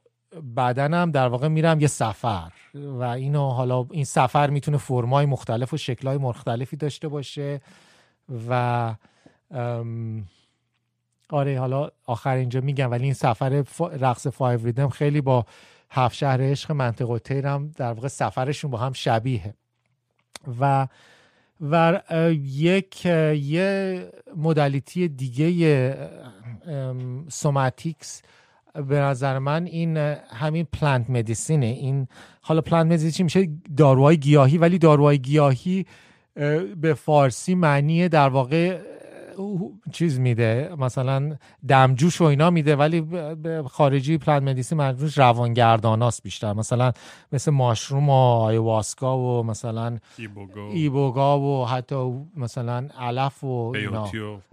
[0.57, 5.77] بدنم در واقع میرم یه سفر و اینو حالا این سفر می‌تونه فرمای مختلف و
[5.77, 7.61] شکلهای مختلفی داشته باشه
[8.49, 8.95] و
[11.31, 15.47] آره حالا آخر اینجا میگم ولی این سفر رقص five rhythm خیلی با
[15.91, 19.55] هفت شهر عشق منطق الطیرم در واقع سفرشون با هم شبیه
[20.61, 20.87] و
[21.71, 22.01] و
[22.43, 24.03] یک یه
[24.37, 25.97] modality دیگه
[27.29, 28.23] somatics
[28.75, 31.67] به نظر من این همین plant medicine ه.
[31.67, 32.09] این
[32.41, 35.87] حالا plant medicine میشه؟ داروهای گیاهی ولی داروهای گیاهی
[36.81, 38.79] به فارسی معنی در واقع
[39.93, 41.37] چیز میده مثلا
[41.69, 46.53] دمجوش و اینا میده ولی به خارجی پلانت مدیسین روان روانگرداناست بیشتر.
[46.53, 46.93] مثلا
[47.33, 49.99] مثل ماشروم و آیواسکا و مثلا
[50.73, 54.11] ایبوگا, و حتی مثلا علف و اینا.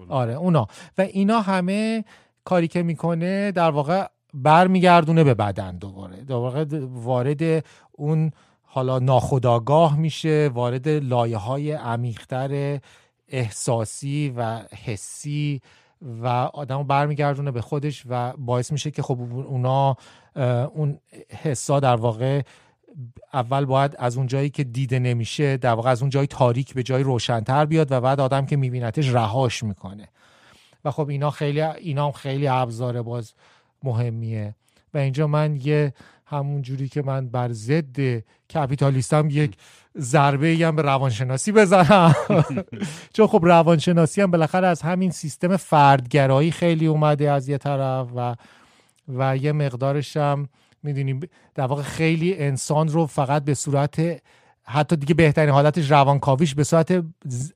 [0.09, 0.67] آره اونا.
[0.97, 2.05] و اینا همه
[2.43, 6.23] کاری که می‌کنه در واقع برمیگردونه به بدن دوباره.
[6.23, 8.31] در واقع وارد اون
[8.63, 12.79] حالا ناخداگاه میشه وارد لایه های عمیقتر
[13.29, 15.61] احساسی و حسی
[16.01, 19.97] و آدمو برمیگردونه به خودش و باعث میشه که خب اونا
[20.73, 20.99] اون
[21.43, 22.41] حسا در واقع
[23.33, 26.83] اول باید از اون جایی که دیده نمیشه در واقع از اون جای تاریک به
[26.83, 30.07] جای روشنتر بیاد و بعد آدم که میبینتش رهاش می‌کنه.
[30.85, 33.33] و خب اینا خیلی اینا هم خیلی ابزار باز
[33.83, 34.55] مهمیه.
[34.93, 35.93] و اینجا من یه
[36.25, 38.23] همون جوری که من بر ضد
[38.53, 39.57] کپیتالیستم یک
[39.99, 42.15] ضربه هم به روانشناسی بزنم.
[43.15, 48.35] چون خب روانشناسی هم بالاخره از همین سیستم فردگرایی خیلی اومده از یه طرف و
[49.17, 50.49] و یه مقدارش هم
[50.83, 51.19] می‌دونیم
[51.55, 54.21] در واقع خیلی انسان رو فقط به صورت
[54.67, 57.03] حتی دیگه بهترین حالتش روانکاویش به صورت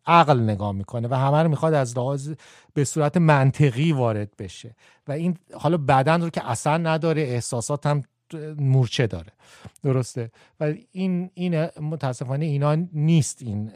[0.05, 2.33] عقل نگاه می‌کنه و همه رو می‌خواد از لحاظ
[2.73, 4.75] به صورت منطقی وارد بشه.
[5.07, 8.03] و این حالا بدن رو که اصلا نداره احساسات هم
[8.57, 9.31] مورچه داره.
[9.83, 13.71] درسته؟ و این این متاسفانه اینا نیست این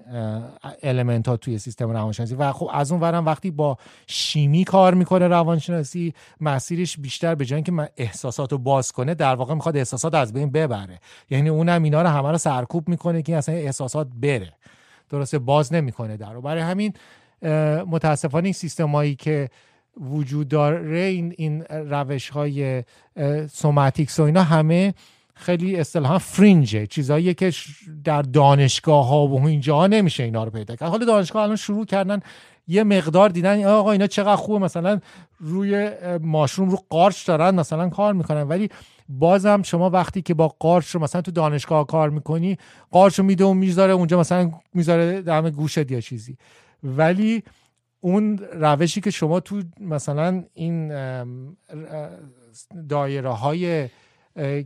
[0.83, 2.35] المنت ها توی سیستم روانشناسی.
[2.35, 3.77] و خب از اون ورم وقتی با
[4.07, 9.35] شیمی کار می‌کنه روانشناسی مسیرش بیشتر به جای که من احساسات رو باز کنه در
[9.35, 10.99] واقع می‌خواد احساسات از بین ببره.
[11.29, 14.53] یعنی اونم اینا رو همه رو سرکوب می‌کنه که اصلا احساسات بره.
[15.09, 16.93] درسته؟ باز نمی‌کنه در برای همین
[17.87, 19.49] متاسفانه این سیستمایی که
[20.01, 22.83] وجود داره این این روش های
[23.51, 24.93] سوماتیکس و اینا همه
[25.35, 27.51] خیلی اصطلاحا فرینجه چیزایی که
[28.03, 30.89] در دانشگاه ها و اینجا نمیشه اینا رو پیدا کرد.
[30.89, 32.19] حالا دانشگاه الان شروع کردن
[32.67, 34.65] یه مقدار دیدن آقا اینا چقدر خوبه.
[34.65, 34.99] مثلا
[35.39, 35.91] روی
[36.21, 38.41] ماشروم رو قارچ دارن مثلا کار می‌کنن.
[38.41, 38.69] ولی
[39.09, 42.57] بازم شما وقتی که با قارچ رو مثلا تو دانشگاه کار می‌کنی
[42.91, 46.37] قارچ رو میده و می‌ذاره اونجا مثلا می‌ذاره دم گوشت یا چیزی.
[46.83, 47.43] ولی
[48.03, 50.87] اون روشی که شما تو مثلا این
[52.89, 53.89] دایره های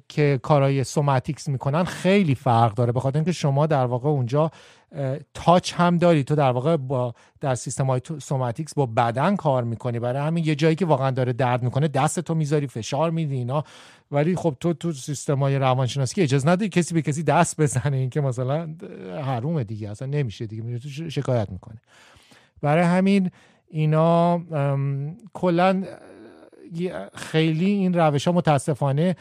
[0.08, 4.52] که کارهای somatics می‌کنن خیلی فرق داره به خاطر اینکه شما در واقع اونجا
[5.34, 6.24] touch هم داری.
[6.24, 10.00] تو در واقع با در سیستم های somatics با بدن کار می‌کنی.
[10.00, 13.64] برای همین یه جایی که واقعا داره درد می‌کنه دست تو می‌ذاری فشار میدی اینا.
[14.12, 17.98] ولی خب تو تو سیستم های روانشناسی اجازه نداری کسی به کسی دست بزنه.
[17.98, 18.76] این که مثلا
[19.24, 20.80] حرومه دیگه اصلا نمیشه دیگه.
[20.80, 21.82] تو شکایت می‌کنه
[22.62, 23.32] برای همین
[23.68, 24.42] اینا
[25.34, 25.84] کلا
[27.14, 29.16] خیلی این روش ها متاسفانه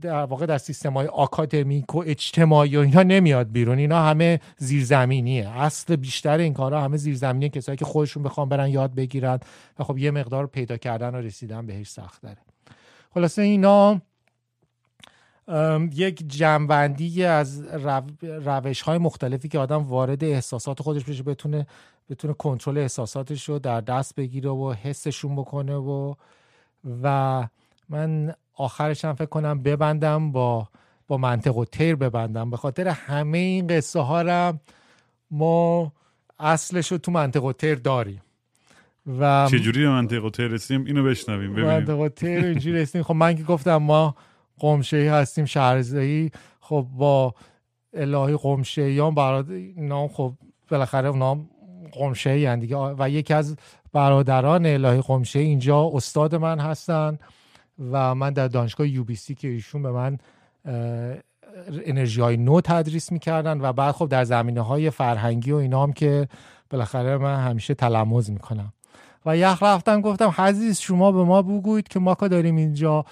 [0.00, 3.78] در واقع در سیستم های آکادمیک و اجتماعی و اینا نمیاد بیرون.
[3.78, 5.48] اینا همه زیرزمینیه.
[5.48, 9.38] اصل بیشتر این کارها همه زیرزمینیه کسایی که خودشون بخوام برن یاد بگیرن
[9.78, 12.38] و خب یه مقدار پیدا کردن و رسیدن بهش سخت داره.
[13.14, 14.00] خلاصه اینا
[15.92, 17.64] یک جنبندی از
[18.22, 21.66] روش های مختلفی که آدم وارد احساسات خودش بشه بتونه
[22.10, 26.14] بتونه کنترل احساساتش رو در دست بگیره و حسشون بکنه و
[27.02, 27.48] و
[27.88, 30.68] من آخرش هم فکر کنم ببندم با
[31.08, 32.50] با منطق و تیر ببندم.
[32.50, 34.54] به خاطر همه این قصه ها را
[35.30, 35.92] ما
[36.38, 38.22] اصلش رو تو منطق و تیر داریم.
[39.18, 41.70] و چجوری به منطق و تیر رسیم اینو بشنویم ببینیم.
[41.70, 44.14] منطق و تیر اینجوری رسیم خب من که گفتم ما
[44.58, 47.34] قمشه هستیم شهرزایی خب با
[47.92, 50.32] الهی قمشه برای نام خب
[50.70, 51.50] بالاخره نام
[51.92, 52.76] قمشه دیگه.
[52.76, 53.56] و یکی از
[53.92, 57.18] برادران الهی قمشه اینجا استاد من هستن
[57.90, 60.18] و من در دانشگاه یو بی سی که ایشون به من
[61.86, 65.92] انرژی های نو تدریس می‌کردن و بعد خب در زمینه های فرهنگی و اینا هم
[65.92, 66.28] که
[66.70, 68.72] بالاخره من همیشه تلموز می‌کنم.
[69.26, 73.04] و یخ رفتم گفتم حزیز شما به ما بگویید که ما که داریم اینجا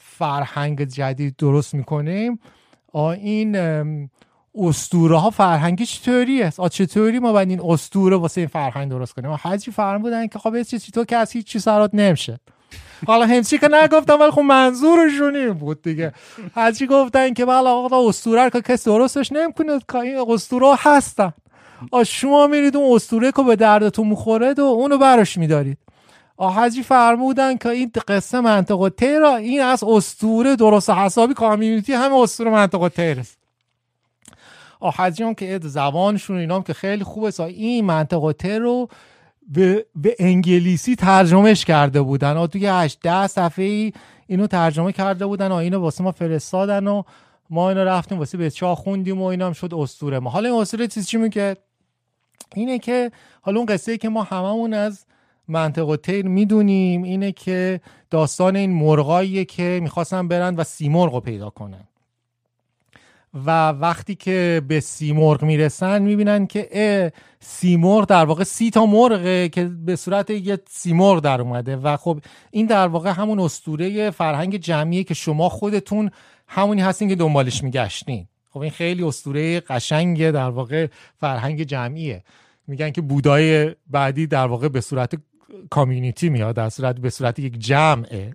[0.00, 2.38] فرهنگ جدید درست می‌کنیم.
[2.94, 3.56] این
[4.54, 9.30] استوره ها فرهنگی چطوری است چطوری ما باید این استوره واسه این فرهنگ درست کنیم؟
[9.30, 12.40] حجی فرم بودن که خب چیزی تو که از هیچ چی سرات نمیشه.
[13.06, 16.12] حالا همچی که نگفتم ولی خب منظورشون این بود دیگه.
[16.54, 21.32] هرچی گفتن که بله آقا اسطوره که کسی درستش نمی‌کنه که این اسطوره هستن.
[22.06, 25.78] شما میرید اون اسطوره که به دردتون می‌خوره و اونو براش میدارید.
[26.40, 32.50] آحجی فرمودن که این قصه منطقه تیرا این از استوره درست حسابی کامیونیتی همه استوره
[32.50, 33.38] منطقه تیر است.
[34.80, 38.88] آحجی هم که زبانشون اینام که خیلی خوبه این منطقه تیر رو
[39.48, 42.36] به, به انگلیسی ترجمهش کرده بودن.
[42.36, 43.92] و توی 8 ده صفحه ای
[44.26, 47.02] اینو ترجمه کرده بودن و اینو واسه ما فرستادن و
[47.50, 50.30] ما اینو رفتیم واسه به چا خوندیم و اینم شد استوره ما.
[50.30, 51.56] حالا این استوره چیز چی میگه؟
[52.54, 53.10] اینه که
[53.40, 55.04] حالا اون قصه ای که ما هممون از
[55.48, 57.80] منطقه تیر می‌دونیم اینه که
[58.10, 61.88] داستان این مرغاییه که می‌خواستن برن و سیمرغ رو پیدا کنن.
[63.46, 69.64] و وقتی که به سیمرغ می‌رسن می‌بینن که سیمرغ در واقع سی تا مرغه که
[69.64, 71.76] به صورت یه سیمرغ در اومده.
[71.76, 72.20] و خب
[72.50, 76.10] این در واقع همون استوره فرهنگ جمعیه که شما خودتون
[76.46, 78.26] همونی هستین که دنبالش میگشتین.
[78.50, 82.24] خب این خیلی استوره قشنگه در واقع فرهنگ جمعیه.
[82.66, 85.14] میگن که بودای بعدی در واقع به صورت
[85.70, 88.34] کامیونیتی میاد در صورت به صورت یک جمعه.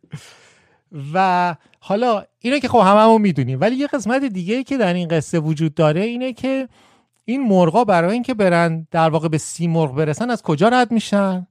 [1.14, 5.40] و حالا اینه که خب هممون می‌دونیم ولی یه قسمت دیگه که در این قصه
[5.40, 6.70] وجود داره اینه که
[7.26, 11.48] این مرغا برای اینکه برن در واقع به سی مرغ برسن از کجا رد میشن؟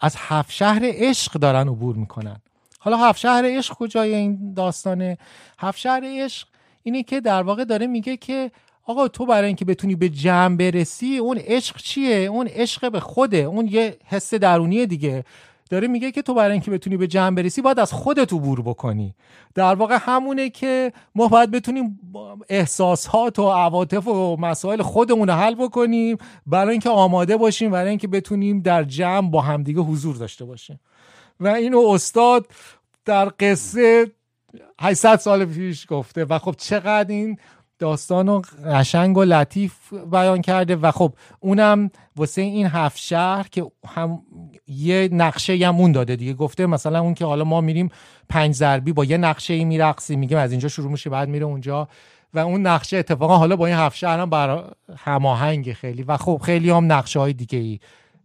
[0.00, 2.36] از هفت شهر عشق دارن عبور می‌کنن.
[2.78, 5.18] حالا هفت شهر عشق کجای این داستانه؟
[5.58, 6.48] هفت شهر عشق
[6.82, 8.50] اینه که در واقع داره میگه که
[8.86, 13.36] آقا تو برای اینکه بتونی به جمع برسی اون عشق چیه؟ اون عشق به خوده.
[13.36, 15.24] اون یه حس درونیه دیگه.
[15.70, 19.14] داره میگه که تو برای اینکه بتونی به جمع برسی باید از خودت عبور بکنی.
[19.54, 21.98] در واقع همونه که ما باید بتونیم
[22.48, 28.08] احساسات و عواطف و مسائل خودمون رو حل بکنیم برای اینکه آماده باشیم برای اینکه
[28.08, 30.80] بتونیم در جمع با همدیگه حضور داشته باشیم.
[31.40, 32.46] و اینو استاد
[33.04, 34.10] در قصه
[34.80, 36.24] 800 سال پیش گفته.
[36.24, 37.38] و خب چقدر این
[37.78, 43.66] داستان و قشنگ و لطیف بیان کرده و خب اونم واسه این هفت شهر که
[43.86, 44.22] هم
[44.66, 46.34] یه نقشه هم اون داده دیگه.
[46.34, 47.88] گفته مثلا اون که حالا ما میریم
[48.28, 51.88] پنج ضربی با یه نقشه ای میرقصیم میگیم از اینجا شروع میشه بعد میره اونجا
[52.34, 56.02] و اون نقشه اتفاقا حالا با این هفت شهر هم برا هماهنگ خیلی.
[56.02, 57.78] و خب خیلی هم نقشه های دیگه ای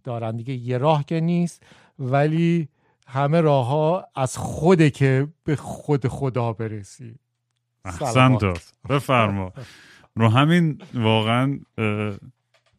[0.03, 0.35] دارن.
[0.35, 1.63] دیگه یه راه که نیست
[1.99, 2.69] ولی
[3.07, 7.15] همه راه ها از خوده که به خود خدا برسی
[7.90, 8.38] احسن
[8.90, 9.53] بفرما.
[10.16, 11.60] رو همین واقعا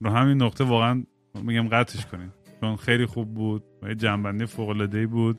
[0.00, 1.02] رو همین نقطه واقعا
[1.42, 5.38] میگم قطعش کنیم چون خیلی خوب بود و یه جنبنده فوق بود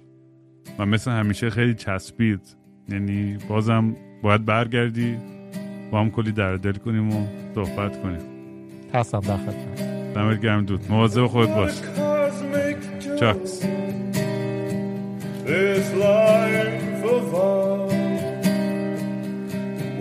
[0.80, 2.57] و مثل همیشه خیلی چسبید.
[2.89, 5.18] یعنی بازم باید برگردی
[5.91, 8.22] با هم کلی در دل کنیم و صحبت کنیم.
[8.93, 9.81] هستم در خدمت.
[10.14, 10.91] دمت گرم دود.
[10.91, 11.81] مواظب خود باش.
[13.19, 13.65] چاکس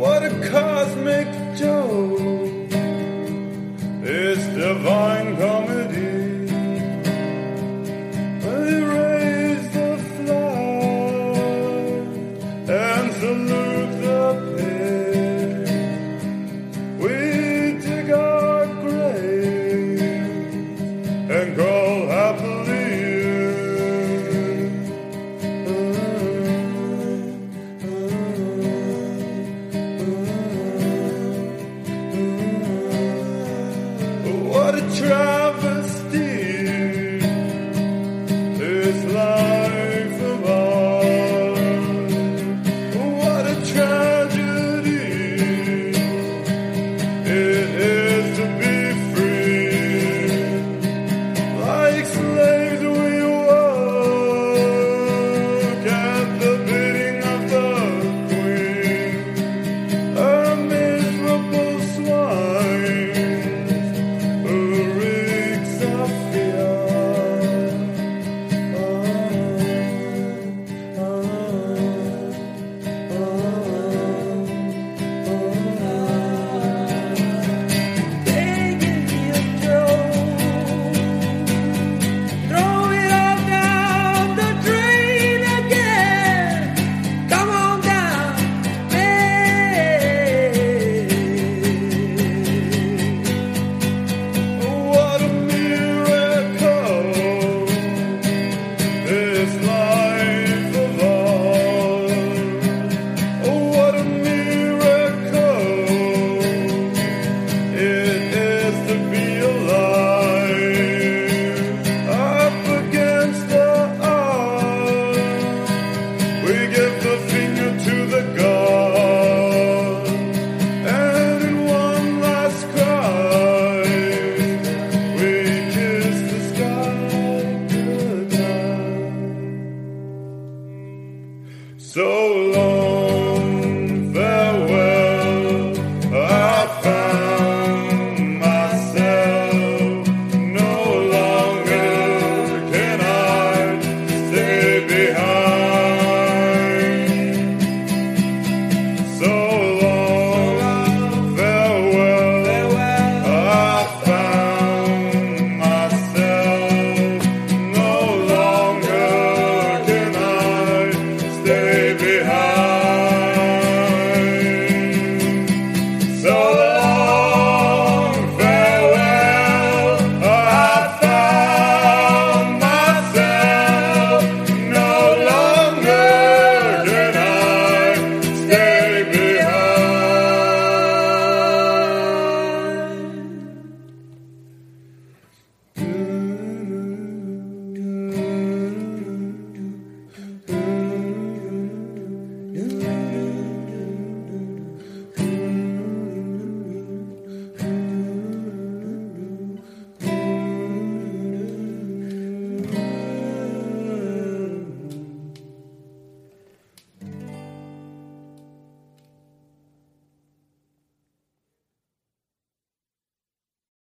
[0.00, 1.28] What a cosmic
[1.58, 2.72] joke!
[4.02, 5.79] It's divine comedy.